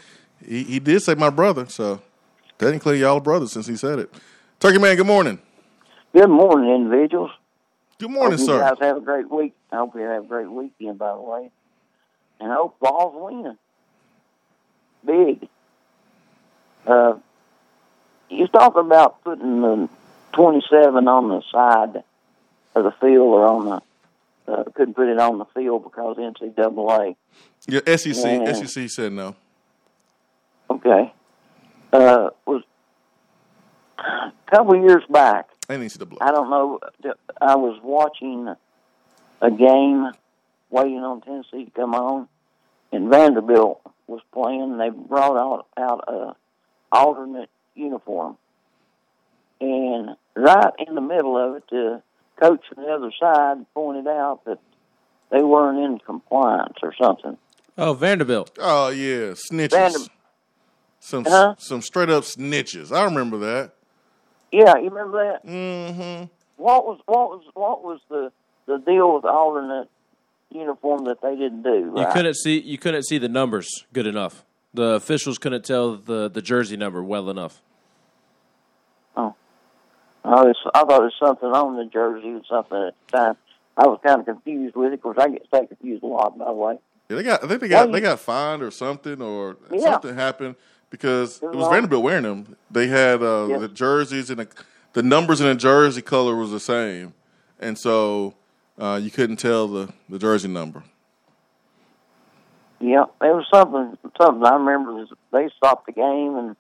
[0.46, 2.02] He, he did say my brother, so
[2.58, 4.14] technically y'all are brothers since he said it.
[4.60, 5.40] Turkey Man, good morning.
[6.14, 7.32] Good morning, individuals.
[7.98, 8.56] Good morning, hope sir.
[8.56, 9.54] You guys have a great week.
[9.72, 11.50] I hope you have a great weekend, by the way.
[12.40, 13.58] And I hope Vols winning.
[15.06, 15.48] Big.
[16.86, 17.16] Uh,
[18.30, 19.90] you was talking about putting the
[20.34, 22.04] 27 on the side
[22.76, 23.82] of the field or on the,
[24.48, 27.16] uh, couldn't put it on the field because NCAA.
[27.68, 28.16] Yeah, SEC.
[28.16, 28.54] Yeah.
[28.54, 29.36] SEC said no.
[30.70, 31.14] Okay.
[31.92, 32.64] Uh, was
[33.98, 35.50] a couple years back.
[35.68, 36.22] They didn't see the blood.
[36.22, 36.80] I don't know.
[37.42, 38.54] I was watching
[39.42, 40.12] a game,
[40.70, 42.28] waiting on Tennessee to come on,
[42.92, 44.62] and Vanderbilt was playing.
[44.62, 46.36] And they brought out out a
[46.92, 48.38] alternate uniform,
[49.60, 52.02] and right in the middle of it, the
[52.40, 54.60] coach on the other side pointed out that
[55.32, 57.38] they weren't in compliance or something.
[57.78, 58.58] Oh, Vanderbilt.
[58.60, 59.72] Oh yeah, snitches.
[59.72, 60.00] Vander-
[61.00, 61.56] some Huh?
[61.60, 62.92] some straight up snitches.
[62.96, 63.72] I remember that.
[64.52, 65.46] Yeah, you remember that?
[65.46, 66.26] Mm-hmm.
[66.58, 68.32] What was what was what was the
[68.66, 69.90] the deal with the alternate
[70.52, 71.94] uniform that they didn't do?
[71.96, 74.46] You couldn't see you couldn't see the numbers good enough.
[74.74, 77.62] The officials couldn't tell the, the jersey number well enough.
[80.26, 83.38] I was, I thought it was something on the jersey or something at the time.
[83.78, 85.02] I was kind of confused with it.
[85.04, 86.80] because I get so confused a lot, by the way.
[87.10, 87.44] Yeah, they got.
[87.44, 87.86] I think they got.
[87.86, 89.92] Well, they got fined or something, or Yeah.
[89.92, 90.56] something happened
[90.90, 92.56] because It was Vanderbilt wearing them.
[92.72, 94.48] They had uh, the jerseys and the,
[94.94, 97.14] the numbers in the jersey color was the same,
[97.60, 98.34] and so
[98.80, 100.84] uh, you couldn't tell the, the jersey number.
[102.80, 103.98] Yeah, it was something.
[104.20, 106.56] Something I remember was they stopped the game and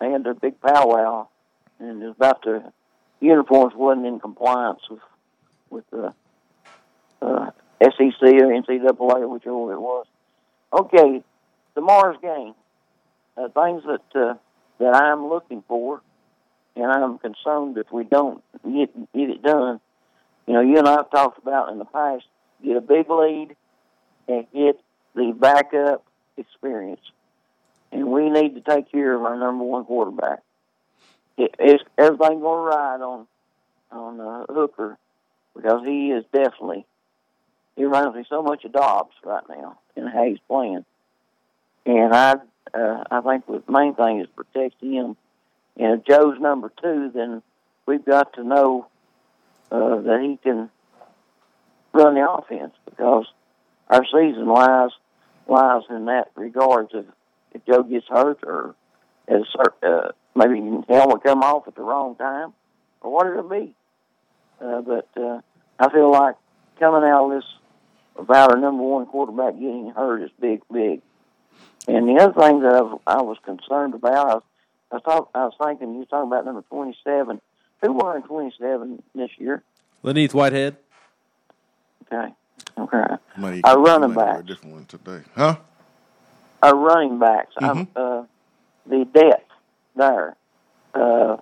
[0.00, 1.28] they had their big powwow,
[1.78, 2.72] and it was about the
[3.20, 5.00] uniforms wasn't in compliance with
[5.70, 6.14] with the
[7.20, 7.50] uh,
[7.82, 10.06] SEC or NCAA, whichever it was.
[10.72, 11.22] Okay,
[11.74, 12.54] tomorrow's game.
[13.36, 14.34] Uh, things that uh,
[14.78, 16.00] that I'm looking for,
[16.76, 19.80] and I'm concerned if we don't get get it done.
[20.46, 22.24] You know, you and I have talked about in the past.
[22.64, 23.54] Get a big lead
[24.26, 24.80] and get
[25.14, 26.04] the backup
[26.36, 27.00] experience.
[27.92, 30.40] And we need to take care of our number one quarterback.
[31.38, 33.26] It, it's everything to ride on
[33.90, 34.98] on uh, Hooker
[35.54, 36.84] because he is definitely.
[37.76, 40.84] He reminds me so much of Dobbs right now and how he's playing.
[41.86, 42.34] And I,
[42.74, 45.16] uh, I think the main thing is protect him.
[45.76, 47.40] And if Joe's number two, then
[47.86, 48.88] we've got to know
[49.70, 50.70] uh, that he can
[51.92, 53.26] run the offense because
[53.88, 54.90] our season lies
[55.46, 56.90] lies in that regards.
[56.92, 57.06] If
[57.52, 58.74] if Joe gets hurt or
[59.28, 59.40] at
[59.82, 62.52] a uh, maybe helmet come off at the wrong time
[63.00, 63.74] or whatever it be.
[64.60, 65.40] Uh, but uh,
[65.78, 66.36] I feel like
[66.78, 67.44] coming out of this
[68.16, 71.00] about our number one quarterback getting hurt is big, big.
[71.86, 74.42] And the other thing that I was, I was concerned about, I was,
[74.90, 77.40] I was, talk, I was thinking you were talking about number twenty-seven.
[77.82, 79.62] Who wearing twenty-seven this year?
[80.04, 80.76] Len'Neth Whitehead.
[82.12, 82.32] Okay,
[82.78, 83.14] okay.
[83.36, 84.40] Might- Our running might backs.
[84.40, 85.56] A different one today, huh?
[86.62, 87.52] our running backs.
[87.58, 88.24] I'm, uh,
[88.88, 89.50] the depth
[89.96, 90.36] there.
[90.94, 91.36] Uh,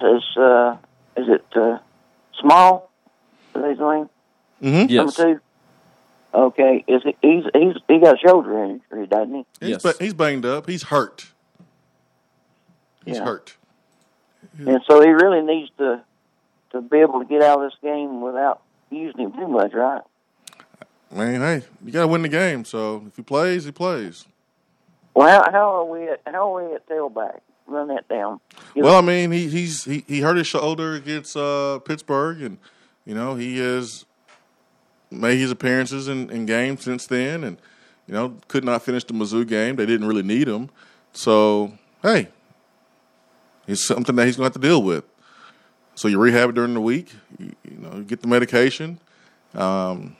[0.00, 0.76] is uh,
[1.16, 1.78] is it uh,
[2.40, 2.90] small?
[3.54, 4.08] Is his name
[4.62, 4.90] Mm-hmm.
[4.90, 5.16] Yes.
[5.18, 5.40] number two?
[6.34, 7.16] Okay, is it?
[7.22, 9.46] He's he's he got a shoulder injury, doesn't he?
[9.60, 9.82] He's, Yes.
[9.82, 10.68] ba- he's banged up.
[10.68, 11.32] He's hurt.
[13.04, 13.24] He's Yeah.
[13.24, 13.56] hurt.
[14.58, 16.02] And so he really needs to
[16.72, 20.02] to be able to get out of this game without using him too much, right?
[21.10, 22.64] Man, hey, you got to win the game.
[22.66, 24.26] So if he plays, he plays.
[25.18, 27.40] Well, how, how are we at how are we at tailback?
[27.66, 28.38] Run that down.
[28.72, 32.58] Give Well, I mean, he he's he, he hurt his shoulder against uh, Pittsburgh, and
[33.04, 34.04] you know he has
[35.10, 37.56] made his appearances in, in games since then, and
[38.06, 39.74] you know could not finish the Mizzou game.
[39.74, 40.70] They didn't really need him,
[41.12, 42.28] so hey,
[43.66, 45.02] it's something that he's going to have to deal with.
[45.96, 47.12] So you rehab it during the week.
[47.40, 49.00] You, you know, you get the medication,
[49.56, 50.16] um,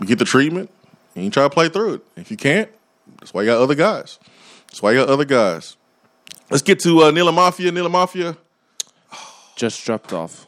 [0.00, 0.70] you get the treatment,
[1.14, 2.06] and you try to play through it.
[2.16, 2.70] If you can't,
[3.18, 4.18] that's why you got other guys.
[4.68, 5.76] That's why you got other guys.
[6.50, 7.72] Let's get to uh, Nila Mafia.
[7.72, 8.36] Nila Mafia.
[9.56, 10.46] Just dropped off.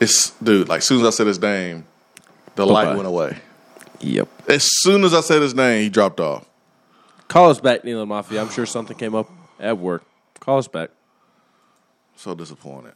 [0.00, 0.68] It's dude.
[0.68, 1.86] Like, as soon as I said his name,
[2.56, 2.96] the light Bye-bye.
[2.96, 3.38] went away.
[4.00, 4.28] Yep.
[4.48, 6.44] As soon as I said his name, he dropped off.
[7.28, 8.42] Call us back, Neil Mafia.
[8.42, 10.04] I'm sure something came up at work.
[10.40, 10.90] Call us back.
[12.16, 12.92] So disappointed.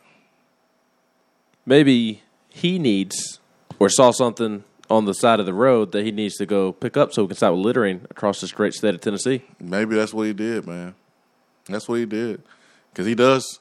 [1.65, 3.39] Maybe he needs
[3.79, 6.97] or saw something on the side of the road that he needs to go pick
[6.97, 9.43] up so we can stop littering across this great state of Tennessee.
[9.61, 10.95] Maybe that's what he did, man.
[11.69, 12.43] That's what he did.
[12.93, 13.61] Because he does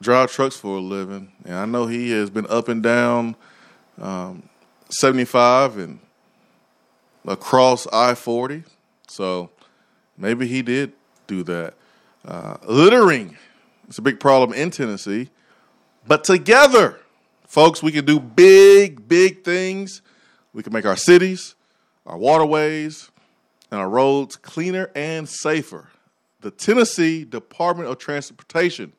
[0.00, 1.32] drive trucks for a living.
[1.44, 3.36] And I know he has been up and down
[4.00, 4.48] um,
[4.90, 6.00] 75 and
[7.26, 8.64] across I 40.
[9.08, 9.50] So
[10.18, 10.92] maybe he did
[11.26, 11.74] do that.
[12.24, 13.36] Uh, littering
[13.88, 15.30] is a big problem in Tennessee.
[16.06, 17.00] But together,
[17.54, 20.02] folks, we can do big, big things.
[20.52, 21.54] We can make our cities,
[22.04, 23.12] our waterways,
[23.70, 25.88] and our roads cleaner and safer.
[26.40, 28.92] The Tennessee Department of Transportation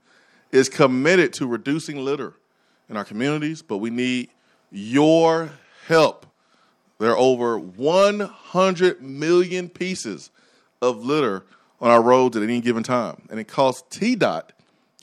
[0.53, 2.35] is committed to reducing litter
[2.87, 4.29] in our communities, but we need
[4.71, 5.49] your
[5.87, 6.25] help.
[6.97, 10.31] There are over 100 million pieces
[10.81, 11.43] of litter
[11.81, 13.27] on our roads at any given time.
[13.29, 14.51] And it costs TDOT,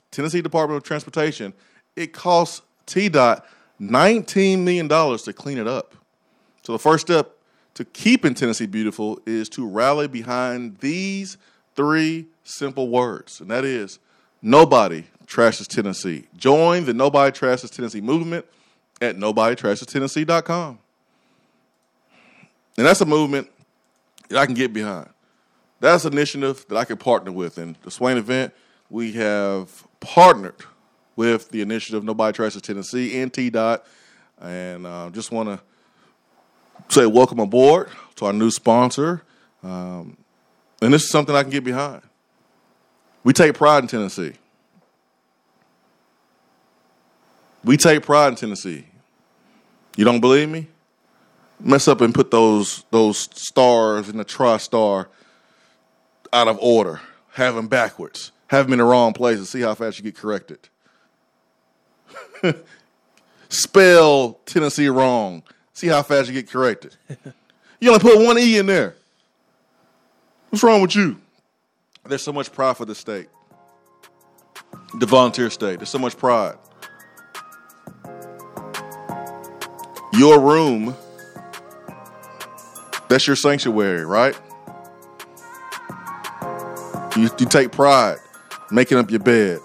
[0.09, 1.53] Tennessee Department of Transportation,
[1.95, 3.43] it costs TDOT
[3.81, 5.95] $19 million to clean it up.
[6.63, 7.31] So the first step
[7.73, 11.37] to keeping Tennessee beautiful is to rally behind these
[11.75, 13.99] three simple words, and that is
[14.41, 16.25] nobody trashes Tennessee.
[16.37, 18.45] Join the Nobody Trashes Tennessee movement
[19.01, 20.79] at nobodytrashestennessee.com.
[22.77, 23.49] And that's a movement
[24.29, 25.09] that I can get behind.
[25.79, 27.57] That's an initiative that I can partner with.
[27.57, 28.53] And the Swain event,
[28.89, 30.55] we have partnered
[31.15, 33.81] with the initiative Nobody Trashes Tennessee and TDOT.
[34.41, 35.59] And uh, just want to
[36.89, 39.23] say welcome aboard to our new sponsor.
[39.63, 40.17] Um,
[40.81, 42.01] and this is something I can get behind.
[43.23, 44.33] We take pride in Tennessee.
[47.63, 48.85] We take pride in Tennessee.
[49.95, 50.67] You don't believe me?
[51.59, 55.07] Mess up and put those those stars in the tri-star
[56.33, 56.99] out of order.
[57.33, 58.31] Have them backwards.
[58.47, 60.67] Have them in the wrong place and see how fast you get corrected.
[63.49, 65.43] Spell Tennessee wrong.
[65.73, 66.95] See how fast you get corrected.
[67.79, 68.95] you only put one E in there.
[70.49, 71.19] What's wrong with you?
[72.05, 73.27] There's so much pride for the state,
[74.99, 75.79] the volunteer state.
[75.79, 76.57] There's so much pride.
[80.13, 80.95] Your room,
[83.07, 84.39] that's your sanctuary, right?
[87.15, 88.17] You, you take pride
[88.69, 89.59] making up your bed,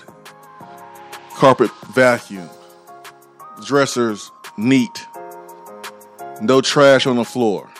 [1.39, 2.51] carpet vacuum,
[3.65, 5.07] dressers neat,
[6.43, 7.71] no trash on the floor.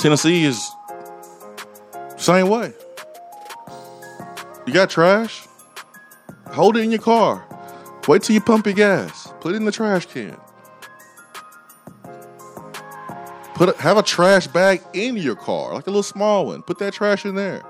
[0.00, 0.68] Tennessee is
[2.16, 2.72] same way.
[4.66, 5.46] You got trash?
[6.48, 7.46] Hold it in your car.
[8.08, 9.32] Wait till you pump your gas.
[9.40, 10.36] Put it in the trash can.
[13.54, 16.64] Put a, have a trash bag in your car, like a little small one.
[16.64, 17.62] Put that trash in there.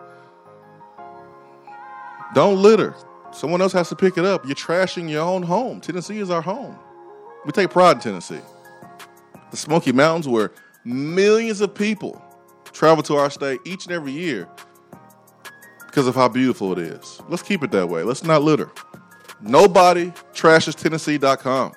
[2.33, 2.95] Don't litter.
[3.35, 4.47] Someone else has to pick it up.
[4.47, 5.81] You're trashing your own home.
[5.81, 6.79] Tennessee is our home.
[7.45, 8.41] We take pride in Tennessee.
[9.51, 10.53] The Smoky Mountains, where
[10.85, 12.25] millions of people
[12.73, 14.49] travel to our state each and every year
[15.87, 17.21] because of how beautiful it is.
[17.29, 18.05] Let's keep it that way.
[18.05, 18.71] Let's not litter.
[19.41, 21.73] Nobody trashes Tennessee.com.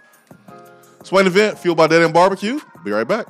[1.03, 2.59] Swain event fueled by Dead End Barbecue.
[2.83, 3.27] Be right back.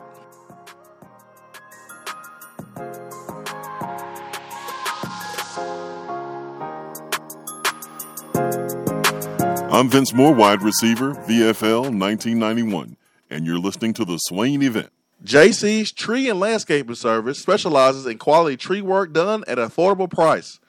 [9.78, 12.98] I'm Vince Moore, wide receiver, VFL 1991,
[13.30, 14.90] and you're listening to the Swain event.
[15.24, 20.60] JC's Tree and Landscaping Service specializes in quality tree work done at an affordable price.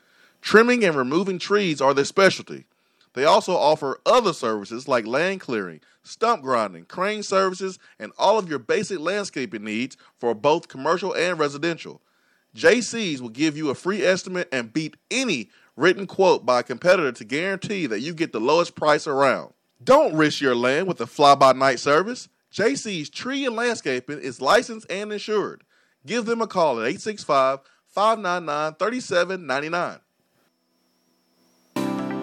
[0.43, 2.67] Trimming and removing trees are their specialty.
[3.15, 8.51] They also offer other services like land clearing, stump grinding, crane services, and all of
[8.51, 12.03] your basic landscaping needs for both commercial and residential.
[12.55, 15.49] JC's will give you a free estimate and beat any
[15.79, 19.53] written quote by a competitor to guarantee that you get the lowest price around.
[19.83, 22.29] Don't risk your land with a fly by night service.
[22.53, 25.63] JC's Tree and Landscaping is licensed and insured.
[26.05, 30.01] Give them a call at 865 599 3799.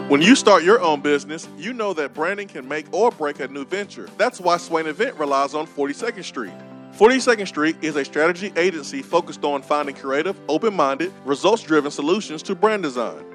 [0.09, 3.47] When you start your own business, you know that branding can make or break a
[3.47, 4.09] new venture.
[4.17, 6.53] That's why Swain Event relies on 42nd Street.
[6.91, 12.43] 42nd Street is a strategy agency focused on finding creative, open minded, results driven solutions
[12.43, 13.34] to brand design.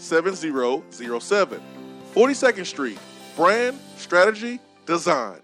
[0.00, 1.60] 7007.
[2.14, 2.98] 42nd Street,
[3.36, 5.40] brand, strategy, design.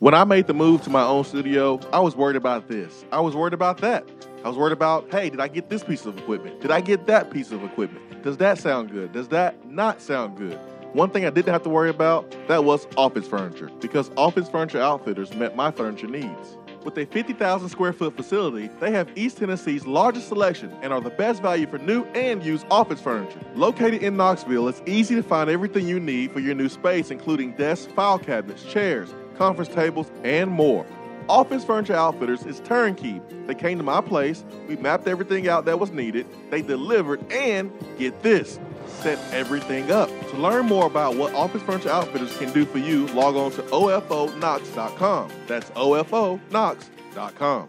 [0.00, 3.04] When I made the move to my own studio, I was worried about this.
[3.12, 4.08] I was worried about that.
[4.42, 6.62] I was worried about, hey, did I get this piece of equipment?
[6.62, 8.22] Did I get that piece of equipment?
[8.22, 9.12] Does that sound good?
[9.12, 10.58] Does that not sound good?
[10.94, 14.80] One thing I didn't have to worry about, that was office furniture, because Office Furniture
[14.80, 16.56] Outfitters met my furniture needs.
[16.84, 21.10] With a 50,000 square foot facility, they have East Tennessee's largest selection and are the
[21.10, 23.38] best value for new and used office furniture.
[23.54, 27.52] Located in Knoxville, it's easy to find everything you need for your new space, including
[27.52, 30.86] desks, file cabinets, chairs, conference tables, and more.
[31.28, 33.20] Office Furniture Outfitters is turnkey.
[33.46, 37.72] They came to my place, we mapped everything out that was needed, they delivered, and
[37.98, 40.08] get this set everything up.
[40.30, 43.62] To learn more about what Office Furniture Outfitters can do for you, log on to
[43.62, 45.30] OFOKnox.com.
[45.46, 47.68] That's OFOKnox.com.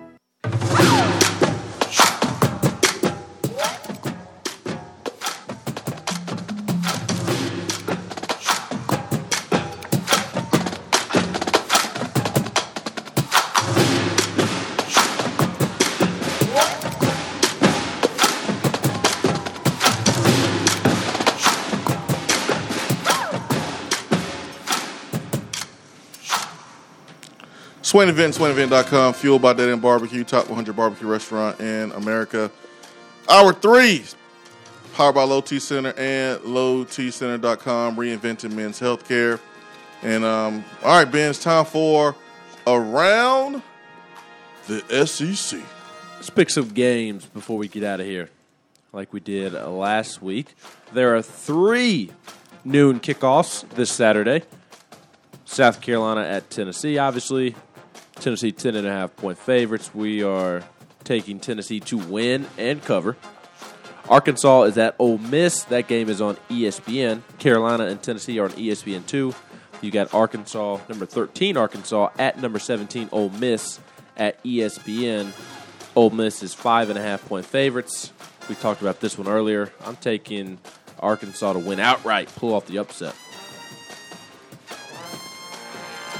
[27.91, 32.49] Swain Event, SwainEvent.com, fueled by Dead End Barbecue, top 100 barbecue restaurant in America.
[33.27, 34.05] Hour three,
[34.93, 39.41] powered by Low T Center and LowTCenter.com, reinventing men's healthcare.
[40.03, 42.15] And um, all right, Ben, it's time for
[42.65, 43.61] around
[44.67, 45.59] the SEC.
[46.15, 48.29] Let's pick some games before we get out of here,
[48.93, 50.55] like we did uh, last week.
[50.93, 52.11] There are three
[52.63, 54.43] noon kickoffs this Saturday.
[55.43, 57.53] South Carolina at Tennessee, obviously.
[58.21, 59.93] Tennessee 10 and a half point favorites.
[59.93, 60.63] We are
[61.03, 63.17] taking Tennessee to win and cover.
[64.07, 65.63] Arkansas is at Ole Miss.
[65.65, 67.21] That game is on ESPN.
[67.39, 69.33] Carolina and Tennessee are on E ESPN 2.
[69.81, 73.79] You got Arkansas, number 13 Arkansas, at number 17 Ole Miss
[74.15, 75.31] at ESPN.
[75.95, 78.13] Ole Miss is five and a half point favorites.
[78.47, 79.71] We talked about this one earlier.
[79.83, 80.59] I'm taking
[80.99, 83.15] Arkansas to win outright, pull off the upset.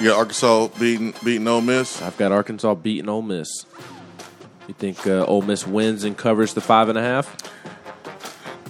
[0.02, 2.02] You got Arkansas beating beating Ole Miss.
[2.02, 3.68] I've got Arkansas beating Ole Miss.
[4.68, 7.38] You think uh, Ole Miss wins and covers the five and a half?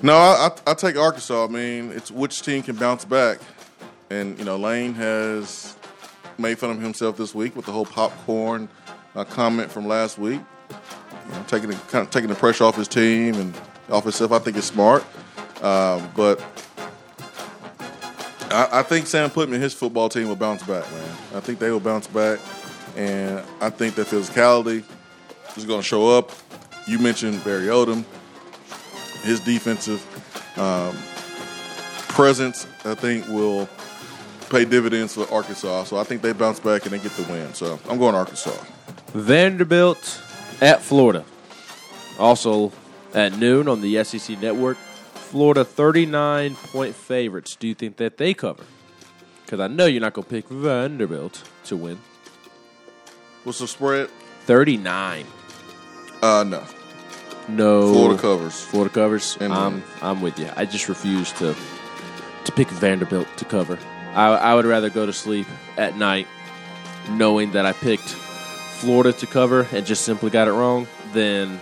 [0.03, 1.45] No, I, I, I take Arkansas.
[1.45, 3.39] I mean, it's which team can bounce back,
[4.09, 5.77] and you know Lane has
[6.37, 8.67] made fun of himself this week with the whole popcorn
[9.15, 10.41] uh, comment from last week.
[10.69, 13.57] You know, taking the, kind of taking the pressure off his team and
[13.89, 14.33] off himself.
[14.33, 15.05] I think it's smart,
[15.63, 16.43] um, but
[18.51, 21.17] I, I think Sam Pittman, his football team will bounce back, man.
[21.35, 22.39] I think they will bounce back,
[22.95, 24.83] and I think that physicality
[25.55, 26.31] is going to show up.
[26.87, 28.05] You mentioned Barry Odom
[29.23, 30.01] his defensive
[30.57, 30.95] um,
[32.13, 33.69] presence, I think, will
[34.49, 35.85] pay dividends for Arkansas.
[35.85, 37.53] So I think they bounce back and they get the win.
[37.53, 38.51] So I'm going Arkansas.
[39.13, 40.21] Vanderbilt
[40.61, 41.23] at Florida.
[42.19, 42.71] Also
[43.13, 44.77] at noon on the SEC network.
[45.31, 47.55] Florida 39 point favorites.
[47.55, 48.65] Do you think that they cover?
[49.45, 51.99] Because I know you're not going to pick Vanderbilt to win.
[53.45, 54.09] What's the spread?
[54.41, 55.25] 39.
[56.21, 56.63] Uh, no.
[57.47, 57.93] No.
[57.93, 58.61] Florida covers.
[58.61, 59.37] Florida covers.
[59.39, 59.81] And I'm.
[60.01, 60.49] I'm with you.
[60.57, 61.55] I just refuse to
[62.43, 63.79] to pick Vanderbilt to cover.
[64.13, 66.27] I, I would rather go to sleep at night
[67.11, 71.61] knowing that I picked Florida to cover and just simply got it wrong than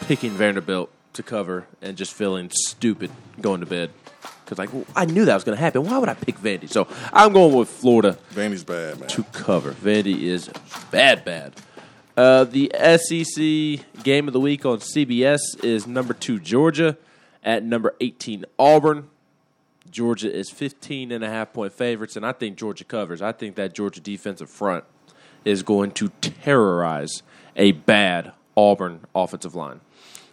[0.00, 3.90] picking Vanderbilt to cover and just feeling stupid going to bed.
[4.44, 5.84] Because like well, I knew that was going to happen.
[5.84, 6.68] Why would I pick Vandy?
[6.68, 9.08] So I'm going with Florida Vandy's bad, man.
[9.08, 9.72] to cover.
[9.72, 10.50] Vandy is
[10.90, 11.54] bad, bad.
[12.16, 16.96] Uh, the SEC game of the week on CBS is number two Georgia
[17.42, 19.08] at number 18 Auburn.
[19.90, 23.22] Georgia is 15 and a half point favorites, and I think Georgia covers.
[23.22, 24.84] I think that Georgia defensive front
[25.44, 27.22] is going to terrorize
[27.56, 29.80] a bad Auburn offensive line.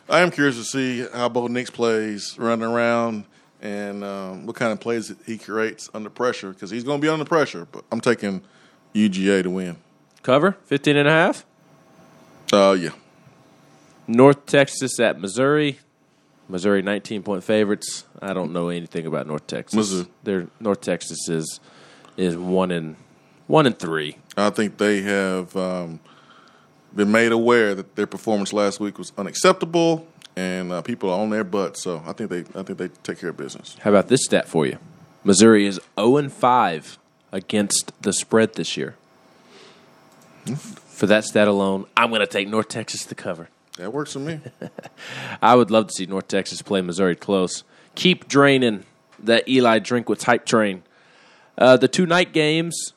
[0.09, 3.25] I am curious to see how Bo Nix plays running around
[3.61, 7.09] and um, what kind of plays he creates under pressure because he's going to be
[7.09, 7.67] under pressure.
[7.71, 8.41] But I'm taking
[8.93, 9.77] UGA to win.
[10.23, 11.45] Cover 15 and a half.
[12.53, 12.91] Uh, yeah.
[14.07, 15.79] North Texas at Missouri.
[16.49, 18.05] Missouri 19 point favorites.
[18.21, 19.75] I don't know anything about North Texas.
[19.75, 20.07] Missouri.
[20.23, 21.59] They're, North Texas is
[22.15, 22.95] is one in
[23.47, 24.17] one and three.
[24.37, 25.99] I think they have um,
[26.97, 31.29] been made aware that their performance last week was unacceptable, and uh, people are on
[31.29, 31.77] their butt.
[31.77, 33.77] So I think they, I think they take care of business.
[33.81, 34.79] How about this stat for you?
[35.23, 36.97] Missouri is 0 and 5
[37.31, 38.95] against the spread this year.
[40.87, 43.49] For that stat alone, I'm going to take North Texas to cover.
[43.77, 44.39] That works for me.
[45.41, 47.63] I would love to see North Texas play Missouri close.
[47.93, 48.85] Keep draining
[49.19, 50.81] that Eli Drinkwitz hype train.
[51.57, 52.93] Uh, the two night games,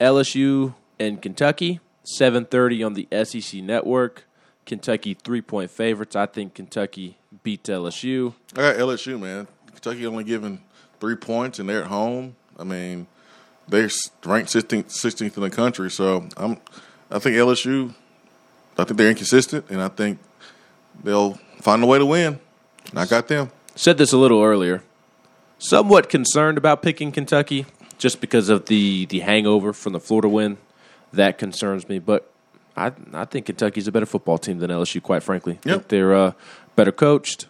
[0.00, 1.80] LSU and Kentucky,
[2.18, 4.24] 7:30 on the SEC network.
[4.66, 6.14] Kentucky three point favorites.
[6.14, 8.34] I think Kentucky beat LSU.
[8.54, 9.48] I got LSU, man.
[9.66, 10.60] Kentucky only given
[11.00, 12.36] three points, and they're at home.
[12.58, 13.06] I mean,
[13.68, 13.88] they're
[14.24, 15.90] ranked 16th, 16th in the country.
[15.90, 16.58] So I'm,
[17.10, 17.94] I think LSU.
[18.78, 20.18] I think they're inconsistent, and I think
[21.02, 22.38] they'll find a way to win.
[22.90, 23.50] And I got them.
[23.74, 24.82] Said this a little earlier.
[25.58, 27.66] Somewhat concerned about picking Kentucky
[27.98, 30.58] just because of the the hangover from the Florida win.
[31.12, 32.30] That concerns me, but
[32.76, 35.02] I I think Kentucky's a better football team than LSU.
[35.02, 35.76] Quite frankly, I Yep.
[35.78, 36.32] think they're uh,
[36.76, 37.46] better coached.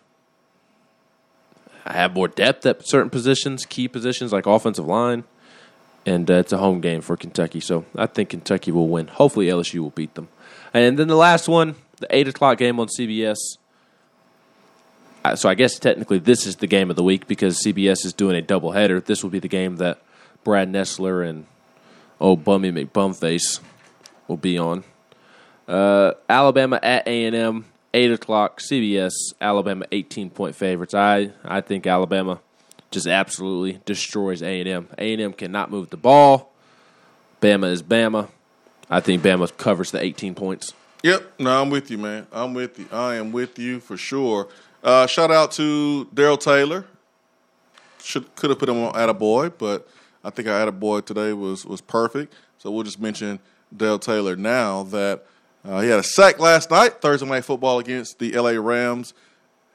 [1.84, 5.24] I have more depth at certain positions, key positions like offensive line,
[6.06, 7.61] and uh, it's a home game for Kentucky.
[7.61, 9.08] So I think Kentucky will win.
[9.08, 10.28] Hopefully LSU will beat them.
[10.72, 13.36] And then the last one, the eight o'clock game on CBS.
[15.34, 18.38] So I guess technically this is the game of the week because CBS is doing
[18.38, 19.04] a doubleheader.
[19.04, 19.98] This will be the game that
[20.44, 21.44] Brad Nessler and
[22.20, 23.60] oh Bummy McBumface
[24.28, 24.84] will be on.
[25.66, 27.64] Uh, Alabama at A and M,
[27.94, 28.60] eight o'clock.
[28.60, 29.12] CBS.
[29.40, 30.94] Alabama eighteen point favorites.
[30.94, 32.40] I I think Alabama
[32.90, 34.88] just absolutely destroys A and M.
[34.98, 36.52] A and M cannot move the ball.
[37.40, 38.28] Bama is Bama.
[38.90, 40.74] I think Bama covers the eighteen points.
[41.02, 41.34] Yep.
[41.38, 42.26] No, I'm with you, man.
[42.32, 42.86] I'm with you.
[42.92, 44.48] I am with you for sure.
[44.82, 46.86] Uh, shout out to Darrell Taylor.
[48.02, 49.88] Should could have put him on boy but
[50.22, 52.34] I think our Attaboy today was was perfect.
[52.58, 53.38] So we'll just mention
[53.74, 55.24] Dale Taylor now that
[55.64, 59.14] uh, he had a sack last night, Thursday night football against the LA Rams.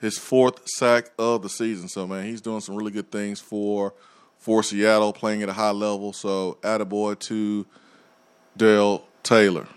[0.02, 1.88] His fourth sack of the season.
[1.88, 3.94] So man, he's doing some really good things for
[4.38, 6.14] for Seattle, playing at a high level.
[6.14, 7.66] So Attaboy to
[8.56, 9.68] Dale Taylor.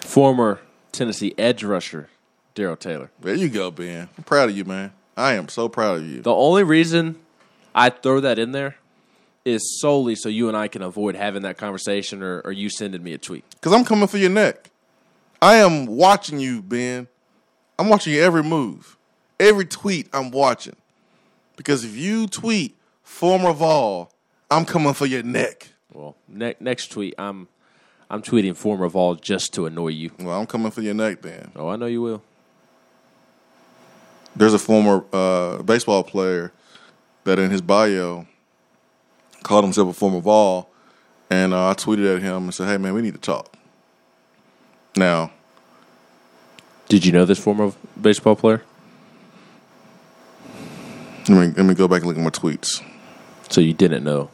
[0.00, 0.60] Former
[0.92, 2.08] Tennessee edge rusher
[2.54, 3.10] Darrell Taylor.
[3.20, 4.08] There you go, Ben.
[4.16, 4.92] I'm proud of you, man.
[5.16, 6.22] I am so proud of you.
[6.22, 7.16] The only reason
[7.74, 8.76] I throw that in there
[9.44, 13.02] is solely so you and I can avoid having that conversation or, or you sending
[13.02, 13.44] me a tweet.
[13.50, 14.70] Because I'm coming for your neck.
[15.42, 17.08] I am watching you, Ben.
[17.78, 18.96] I'm watching your every move.
[19.38, 20.76] Every tweet I'm watching.
[21.56, 24.10] Because if you tweet former Vol,
[24.50, 25.68] I'm coming for your neck.
[25.92, 27.48] Well, ne- next tweet, I'm
[28.10, 30.10] I'm tweeting former Vol just to annoy you.
[30.18, 31.50] Well, I'm coming for your neck, Ben.
[31.56, 32.22] Oh, I know you will.
[34.36, 36.52] There's a former uh, baseball player
[37.24, 38.26] that in his bio
[39.42, 40.68] called himself a former Vol,
[41.30, 43.54] and uh, I tweeted at him and said, "Hey, man, we need to talk."
[44.96, 45.32] Now,
[46.88, 48.62] Did you know this former baseball player?
[51.28, 52.82] let me let me go back and look at my tweets.
[53.48, 54.30] So you didn't know?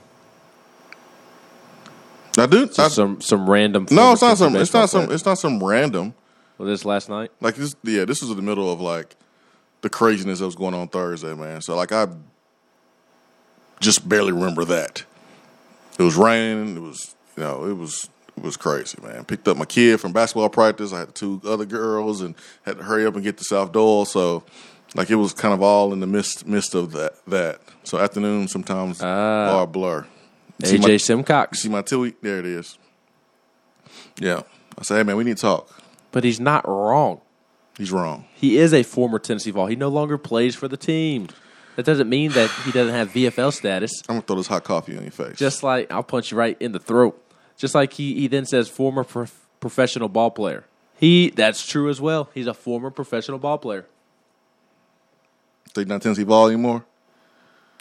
[2.39, 2.71] I do.
[2.73, 3.87] So I, some some random.
[3.91, 4.57] no, it's not some.
[4.57, 5.13] It's not baseball some.
[5.13, 6.15] It's not some random.
[6.59, 7.31] Was this last night?
[7.41, 7.75] Like this.
[7.83, 9.17] Yeah, this was in the middle of like
[9.81, 11.61] the craziness that was going on Thursday, man.
[11.63, 12.07] So like I
[13.81, 15.05] just barely remember that.
[15.99, 16.77] It was raining.
[16.77, 19.25] It was you know it was it was crazy, man.
[19.25, 20.93] Picked up my kid from basketball practice.
[20.93, 24.05] I had two other girls and had to hurry up and get to South Doyle.
[24.05, 24.45] So
[24.95, 27.61] like it was kind of all in the midst midst of that that.
[27.85, 29.57] So afternoon sometimes Ah.
[29.59, 30.07] are a blur.
[30.65, 31.61] See AJ my- Simcox.
[31.63, 32.23] See my tweet?
[32.23, 32.79] There it is.
[34.19, 34.43] Yeah.
[34.79, 35.71] I said, hey man, we need to talk.
[36.13, 37.21] But he's not wrong.
[37.79, 38.27] He's wrong.
[38.35, 39.67] He is a former Tennessee Vol.
[39.67, 41.29] He no longer plays for the team.
[41.81, 44.03] That doesn't mean that he doesn't have VFL status.
[44.07, 45.39] I'm gonna throw this hot coffee on your face.
[45.39, 47.19] Just like I'll punch you right in the throat.
[47.57, 50.67] Just like he, he then says former prof- professional ball player.
[50.99, 52.29] He that's true as well.
[52.35, 53.87] He's a former professional ball player.
[55.75, 56.85] He's not Tennessee ball anymore.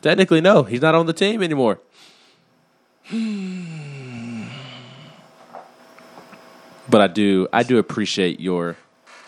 [0.02, 1.80] Technically, no, he's not on the team anymore.
[6.90, 8.78] but I do I do appreciate your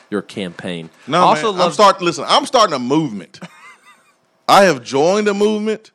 [0.09, 0.89] your campaign.
[1.07, 2.05] No, also man, love I'm starting.
[2.05, 3.41] Listen, I'm starting a movement.
[4.51, 5.91] I have joined a movement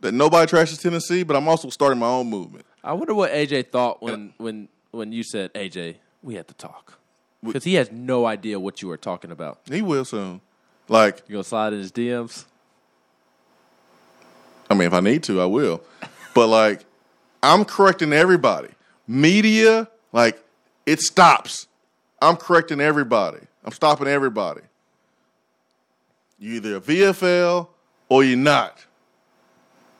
[0.00, 2.66] that nobody trashes Tennessee, but I'm also starting my own movement.
[2.84, 6.98] I wonder what AJ thought when when when you said AJ, we had to talk
[7.42, 9.60] because he has no idea what you were talking about.
[9.70, 10.42] He will soon.
[10.86, 12.44] Like, You gonna slide in his DMs?
[14.68, 15.80] I mean, if I need to, I will.
[16.34, 16.84] But like,
[17.42, 18.68] I'm correcting everybody.
[19.08, 20.38] Media, like,
[20.84, 21.68] it stops.
[22.20, 23.38] I'm correcting everybody.
[23.64, 24.60] I'm stopping everybody.
[26.38, 27.68] You either a VFL
[28.08, 28.84] or you're not.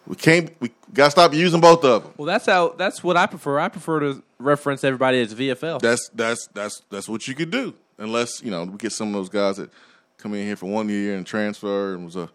[0.07, 0.55] We can't.
[0.61, 2.13] We gotta stop using both of them.
[2.17, 2.69] Well, that's how.
[2.71, 3.59] That's what I prefer.
[3.59, 5.81] I prefer to reference everybody as VFL.
[5.81, 9.15] That's that's that's that's what you could do, unless you know we get some of
[9.15, 9.71] those guys that
[10.19, 12.31] come in here for one year and transfer and was a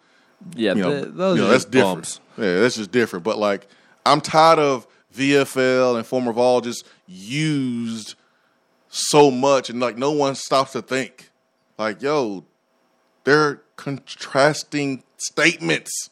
[0.56, 1.96] yeah, you know, th- those you know, are that's just different.
[1.96, 2.20] bumps.
[2.38, 3.24] Yeah, that's just different.
[3.24, 3.68] But like,
[4.06, 8.16] I'm tired of VFL and former Vol just used
[8.90, 11.30] so much, and like no one stops to think.
[11.78, 12.44] Like, yo,
[13.24, 16.10] they're contrasting statements.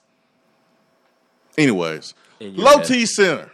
[1.57, 2.85] Anyways, Low head.
[2.85, 3.51] T Center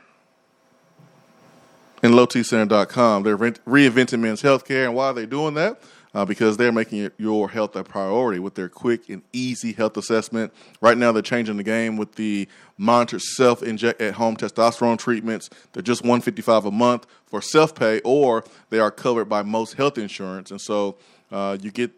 [2.05, 3.23] and lowtcenter.com.
[3.23, 4.85] They're re- reinventing men's healthcare.
[4.85, 5.81] And why are they doing that?
[6.13, 10.53] Uh, because they're making your health a priority with their quick and easy health assessment.
[10.79, 12.47] Right now, they're changing the game with the
[12.77, 15.49] monitored self inject at home testosterone treatments.
[15.73, 19.97] They're just 155 a month for self pay, or they are covered by most health
[19.97, 20.51] insurance.
[20.51, 20.95] And so
[21.33, 21.91] uh, you get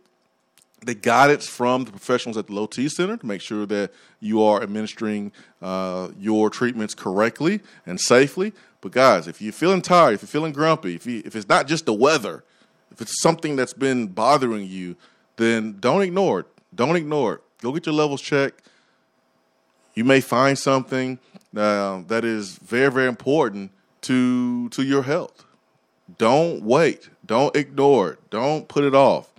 [0.82, 4.42] the guidance from the professionals at the Low T Center to make sure that you
[4.44, 8.54] are administering uh, your treatments correctly and safely.
[8.82, 11.68] But guys, if you're feeling tired, if you're feeling grumpy, if you, if it's not
[11.68, 12.44] just the weather,
[12.92, 14.96] if it's something that's been bothering you,
[15.36, 16.46] then don't ignore it.
[16.74, 17.42] Don't ignore it.
[17.62, 18.62] Go get your levels checked.
[19.96, 21.18] You may find something
[21.56, 23.72] uh, that is very, very important
[24.02, 25.44] to to your health.
[26.18, 27.10] Don't wait.
[27.26, 28.30] Don't ignore it.
[28.30, 29.34] Don't put it off.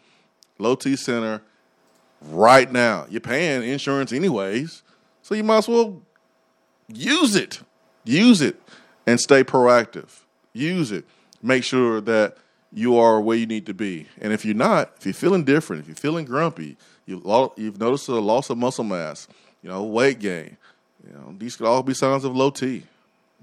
[0.59, 1.43] Low T Center
[2.23, 3.07] right now.
[3.09, 4.83] You're paying insurance anyways,
[5.23, 6.03] so you might as well
[6.89, 7.61] use it.
[8.05, 8.61] Use it
[9.07, 10.21] and stay proactive.
[10.53, 11.05] Use it.
[11.43, 12.37] Make sure that
[12.73, 14.07] you are where you need to be.
[14.21, 17.23] And if you're not, if you're feeling different, if you're feeling grumpy, you,
[17.57, 19.29] you've noticed a loss of muscle mass,
[19.63, 20.57] you know, weight gain,
[21.07, 22.83] you know, these could all be signs of low T,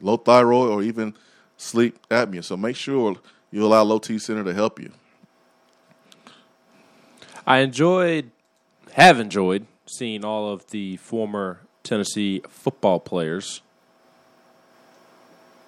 [0.01, 1.16] low thyroid, or even
[1.57, 2.43] sleep apnea.
[2.43, 3.16] So make sure
[3.51, 4.91] you allow Low T Center to help you.
[7.45, 8.31] I enjoyed,
[8.93, 13.61] have enjoyed seeing all of the former Tennessee football players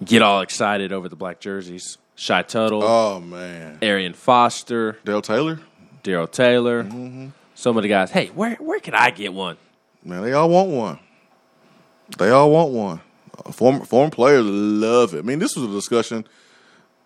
[0.04, 1.98] get all excited over the black jerseys.
[2.14, 2.82] Shy Tuttle.
[2.82, 5.60] Oh man, Arian Foster, Dale Taylor,
[6.02, 6.82] Darrell Taylor.
[6.82, 7.28] Mm-hmm.
[7.54, 8.10] Some of the guys.
[8.10, 9.56] Hey, where where can I get one?
[10.04, 10.98] Man, they all want one.
[12.18, 13.00] They all want one.
[13.46, 15.18] Uh, former former players love it.
[15.18, 16.26] I mean, this was a discussion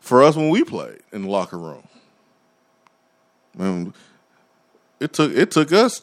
[0.00, 1.86] for us when we played in the locker room.
[3.54, 3.92] Man,
[5.02, 6.02] it took it took us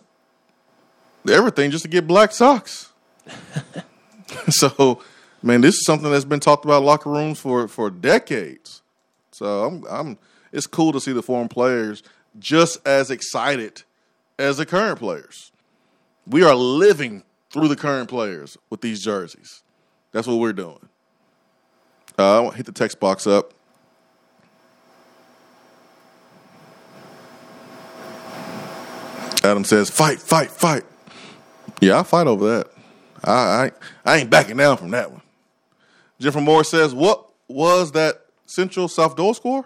[1.29, 2.91] everything just to get black socks.
[4.49, 5.01] so,
[5.41, 8.81] man, this is something that's been talked about locker rooms for for decades.
[9.31, 10.17] So I'm, I'm.
[10.51, 12.01] It's cool to see the foreign players
[12.39, 13.83] just as excited
[14.37, 15.51] as the current players.
[16.25, 19.63] We are living through the current players with these jerseys.
[20.11, 20.89] That's what we're doing.
[22.17, 23.53] Uh, I want to hit the text box up.
[29.43, 30.83] Adam says, "Fight, fight, fight."
[31.81, 32.67] Yeah, I fight over that.
[33.23, 33.71] I, I,
[34.05, 35.21] I ain't backing down from that one.
[36.19, 39.65] Jeffrey Moore says, "What was that Central South Doyle score?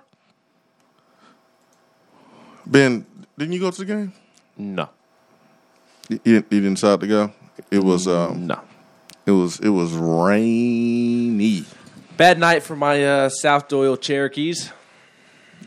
[2.65, 3.05] Ben,
[3.37, 4.13] didn't you go to the game?
[4.57, 4.89] No.
[6.09, 7.33] You, you didn't decide to go.
[7.71, 8.59] It was um, no.
[9.25, 11.65] It was it was rainy.
[12.17, 14.71] Bad night for my uh, South Doyle Cherokees.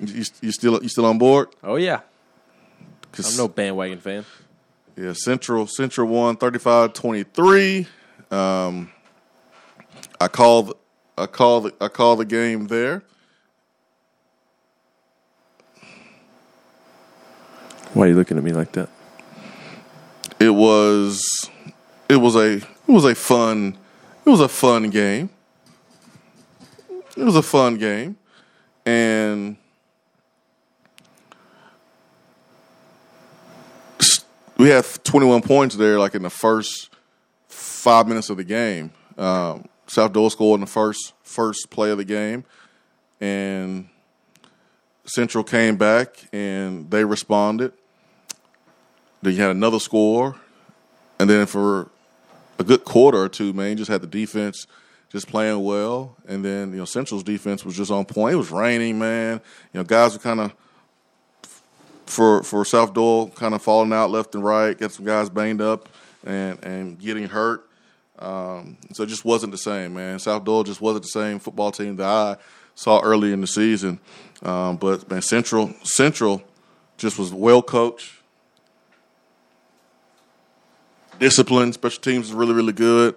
[0.01, 1.49] You, you still you still on board?
[1.65, 2.01] Oh yeah.
[3.19, 4.25] I'm no bandwagon fan.
[4.97, 7.87] Yeah, Central Central won 35-23.
[8.31, 8.91] Um,
[10.21, 10.75] I called
[11.19, 13.03] I call the I call the game there.
[17.93, 18.89] Why are you looking at me like that?
[20.39, 21.51] It was
[22.09, 23.79] it was a it was a fun
[24.25, 25.31] it was a fun game.
[27.17, 28.17] It was a fun game.
[28.85, 29.57] And
[34.59, 36.91] we had 21 points there like in the first
[37.49, 38.91] 5 minutes of the game.
[39.19, 42.45] Um, South Doyle scored in the first first play of the game,
[43.21, 43.89] and
[45.05, 47.73] Central came back and they responded.
[49.23, 50.37] Then you had another score,
[51.19, 51.91] and then for
[52.59, 54.67] a good quarter or two, man, just had the defense
[55.11, 58.35] just playing well, and then you know Central's defense was just on point.
[58.35, 59.41] It was raining, man.
[59.73, 60.53] You know, guys were kind of
[62.07, 64.77] for for South Doyle kind of falling out left and right.
[64.77, 65.89] Got some guys banged up
[66.25, 67.69] and and getting hurt.
[68.19, 70.19] Um, so it just wasn't the same, man.
[70.19, 72.37] South Doyle just wasn't the same football team that I
[72.75, 74.01] saw early in the season.
[74.43, 76.43] Um, but man, Central Central
[76.97, 78.13] just was well coached,
[81.19, 81.75] disciplined.
[81.75, 83.17] Special teams is really really good.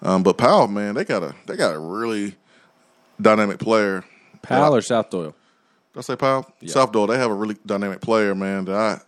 [0.00, 2.36] Um, but Powell, man, they got a they got a really
[3.20, 4.04] dynamic player.
[4.42, 5.34] Powell or South Doyle?
[5.98, 6.50] I say Powell?
[6.60, 6.72] Yeah.
[6.72, 7.08] South Doyle.
[7.08, 8.66] They have a really dynamic player, man.
[8.66, 9.02] That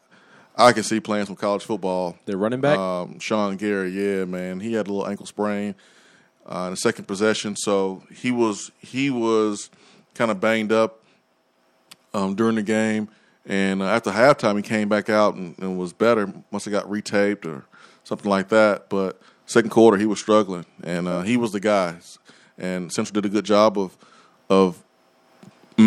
[0.56, 2.16] I I can see playing some college football.
[2.26, 3.90] Their running back, um, Sean Gary.
[3.90, 5.74] Yeah, man, he had a little ankle sprain
[6.46, 9.70] uh, in the second possession, so he was he was
[10.14, 11.00] kind of banged up
[12.12, 13.08] um, during the game.
[13.46, 16.32] And uh, after halftime, he came back out and, and was better.
[16.50, 17.64] Must have got retaped or
[18.04, 18.90] something like that.
[18.90, 21.96] But second quarter, he was struggling, and uh, he was the guy.
[22.58, 23.96] And Central did a good job of
[24.50, 24.82] of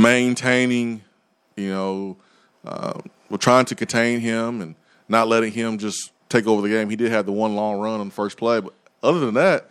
[0.01, 1.01] maintaining,
[1.55, 2.17] you know,
[2.65, 4.75] uh, we're trying to contain him and
[5.09, 6.89] not letting him just take over the game.
[6.89, 9.69] He did have the one long run on the first play, but other than that,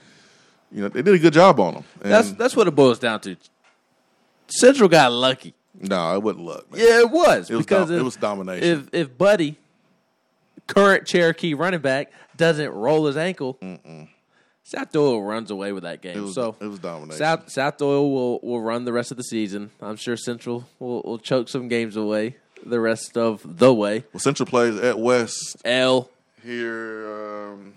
[0.71, 1.85] you know, they did a good job on him.
[2.03, 3.37] And that's that's what it boils down to.
[4.49, 5.55] Central got lucky.
[5.75, 6.71] No, it wasn't luck.
[6.71, 6.81] Man.
[6.81, 8.89] Yeah, it was It was because dom- if, it was domination.
[8.93, 9.57] If if Buddy,
[10.67, 13.59] current Cherokee running back, doesn't roll his ankle,
[14.65, 16.17] South Doyle runs away with that game.
[16.17, 17.19] It was- so it was domination.
[17.19, 19.71] South South Doyle will will run the rest of the season.
[19.81, 24.05] I'm sure Central will, will choke some games away the rest of the way.
[24.13, 26.09] Well, Central plays at West L
[26.45, 27.75] here um,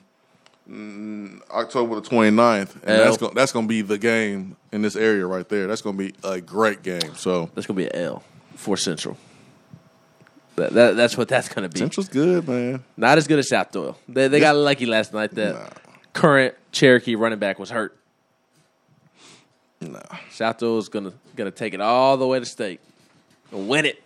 [0.69, 2.75] mm, October the 29th.
[2.83, 3.05] And L.
[3.05, 5.67] that's going that's going to be the game in this area right there.
[5.67, 7.15] That's going to be a great game.
[7.15, 8.23] So that's gonna be an L
[8.55, 9.17] for Central.
[10.55, 11.79] That, that that's what that's gonna be.
[11.79, 12.83] Central's good, man.
[12.95, 13.97] Not as good as South Doyle.
[14.07, 15.77] They they got lucky last night that
[16.15, 17.95] current Cherokee running back was hurt.
[19.81, 20.01] No.
[20.31, 22.79] South Doyle's gonna gonna take it all the way to state
[23.51, 24.01] and win it.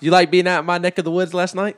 [0.00, 1.76] You like being out in my neck of the woods last night?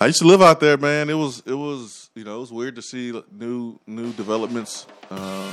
[0.00, 1.08] I used to live out there, man.
[1.10, 5.52] It was it was you know it was weird to see new new developments, um,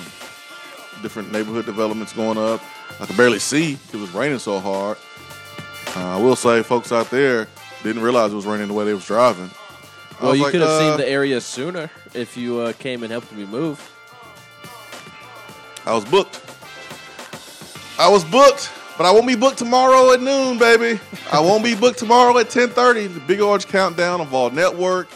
[1.03, 2.61] different neighborhood developments going up.
[2.99, 4.97] I could barely see; it was raining so hard.
[5.95, 7.47] Uh, I will say, folks out there
[7.83, 9.51] didn't realize it was raining the way they was driving.
[10.21, 13.11] Well, you like, could have uh, seen the area sooner if you uh, came and
[13.11, 13.79] helped me move.
[15.85, 16.41] I was booked.
[17.99, 20.99] I was booked, but I won't be booked tomorrow at noon, baby.
[21.31, 23.13] I won't be booked tomorrow at 10:30.
[23.13, 25.07] The Big Orange Countdown of all Network,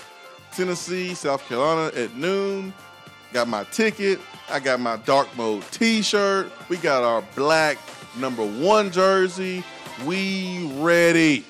[0.55, 2.73] Tennessee, South Carolina at noon.
[3.33, 4.19] Got my ticket.
[4.49, 6.51] I got my dark mode T-shirt.
[6.69, 7.77] We got our black
[8.17, 9.63] number one jersey.
[10.05, 11.45] We ready.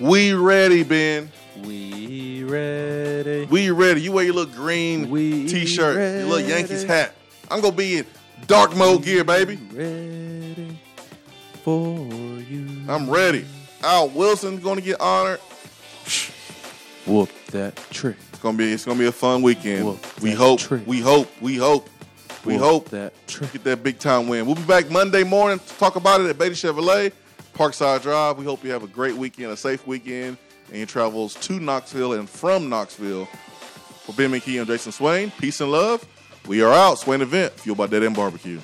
[0.00, 1.30] We ready, Ben.
[1.64, 3.46] We ready.
[3.46, 4.02] We ready.
[4.02, 7.14] You wear your little green we T-shirt, your little Yankees hat.
[7.50, 8.06] I'm gonna be in
[8.46, 9.58] dark mode gear, baby.
[9.72, 10.78] Ready
[11.62, 12.06] for
[12.48, 12.68] you.
[12.88, 13.44] I'm ready.
[13.82, 15.40] Al Wilson's gonna get honored.
[17.06, 18.16] Whoop that trick.
[18.30, 19.86] It's gonna be it's gonna be a fun weekend.
[19.86, 20.86] Whoop we hope, trick.
[20.86, 21.88] we hope, we hope,
[22.44, 23.52] we Whoop hope that trick.
[23.52, 24.46] get that big time win.
[24.46, 27.12] We'll be back Monday morning to talk about it at Beaty Chevrolet,
[27.54, 28.38] Parkside Drive.
[28.38, 30.36] We hope you have a great weekend, a safe weekend,
[30.68, 33.26] and your travels to Knoxville and from Knoxville.
[34.04, 36.06] For Ben McKee and Jason Swain, peace and love.
[36.46, 36.98] We are out.
[36.98, 38.60] Swain event fueled by Dead End Barbecue.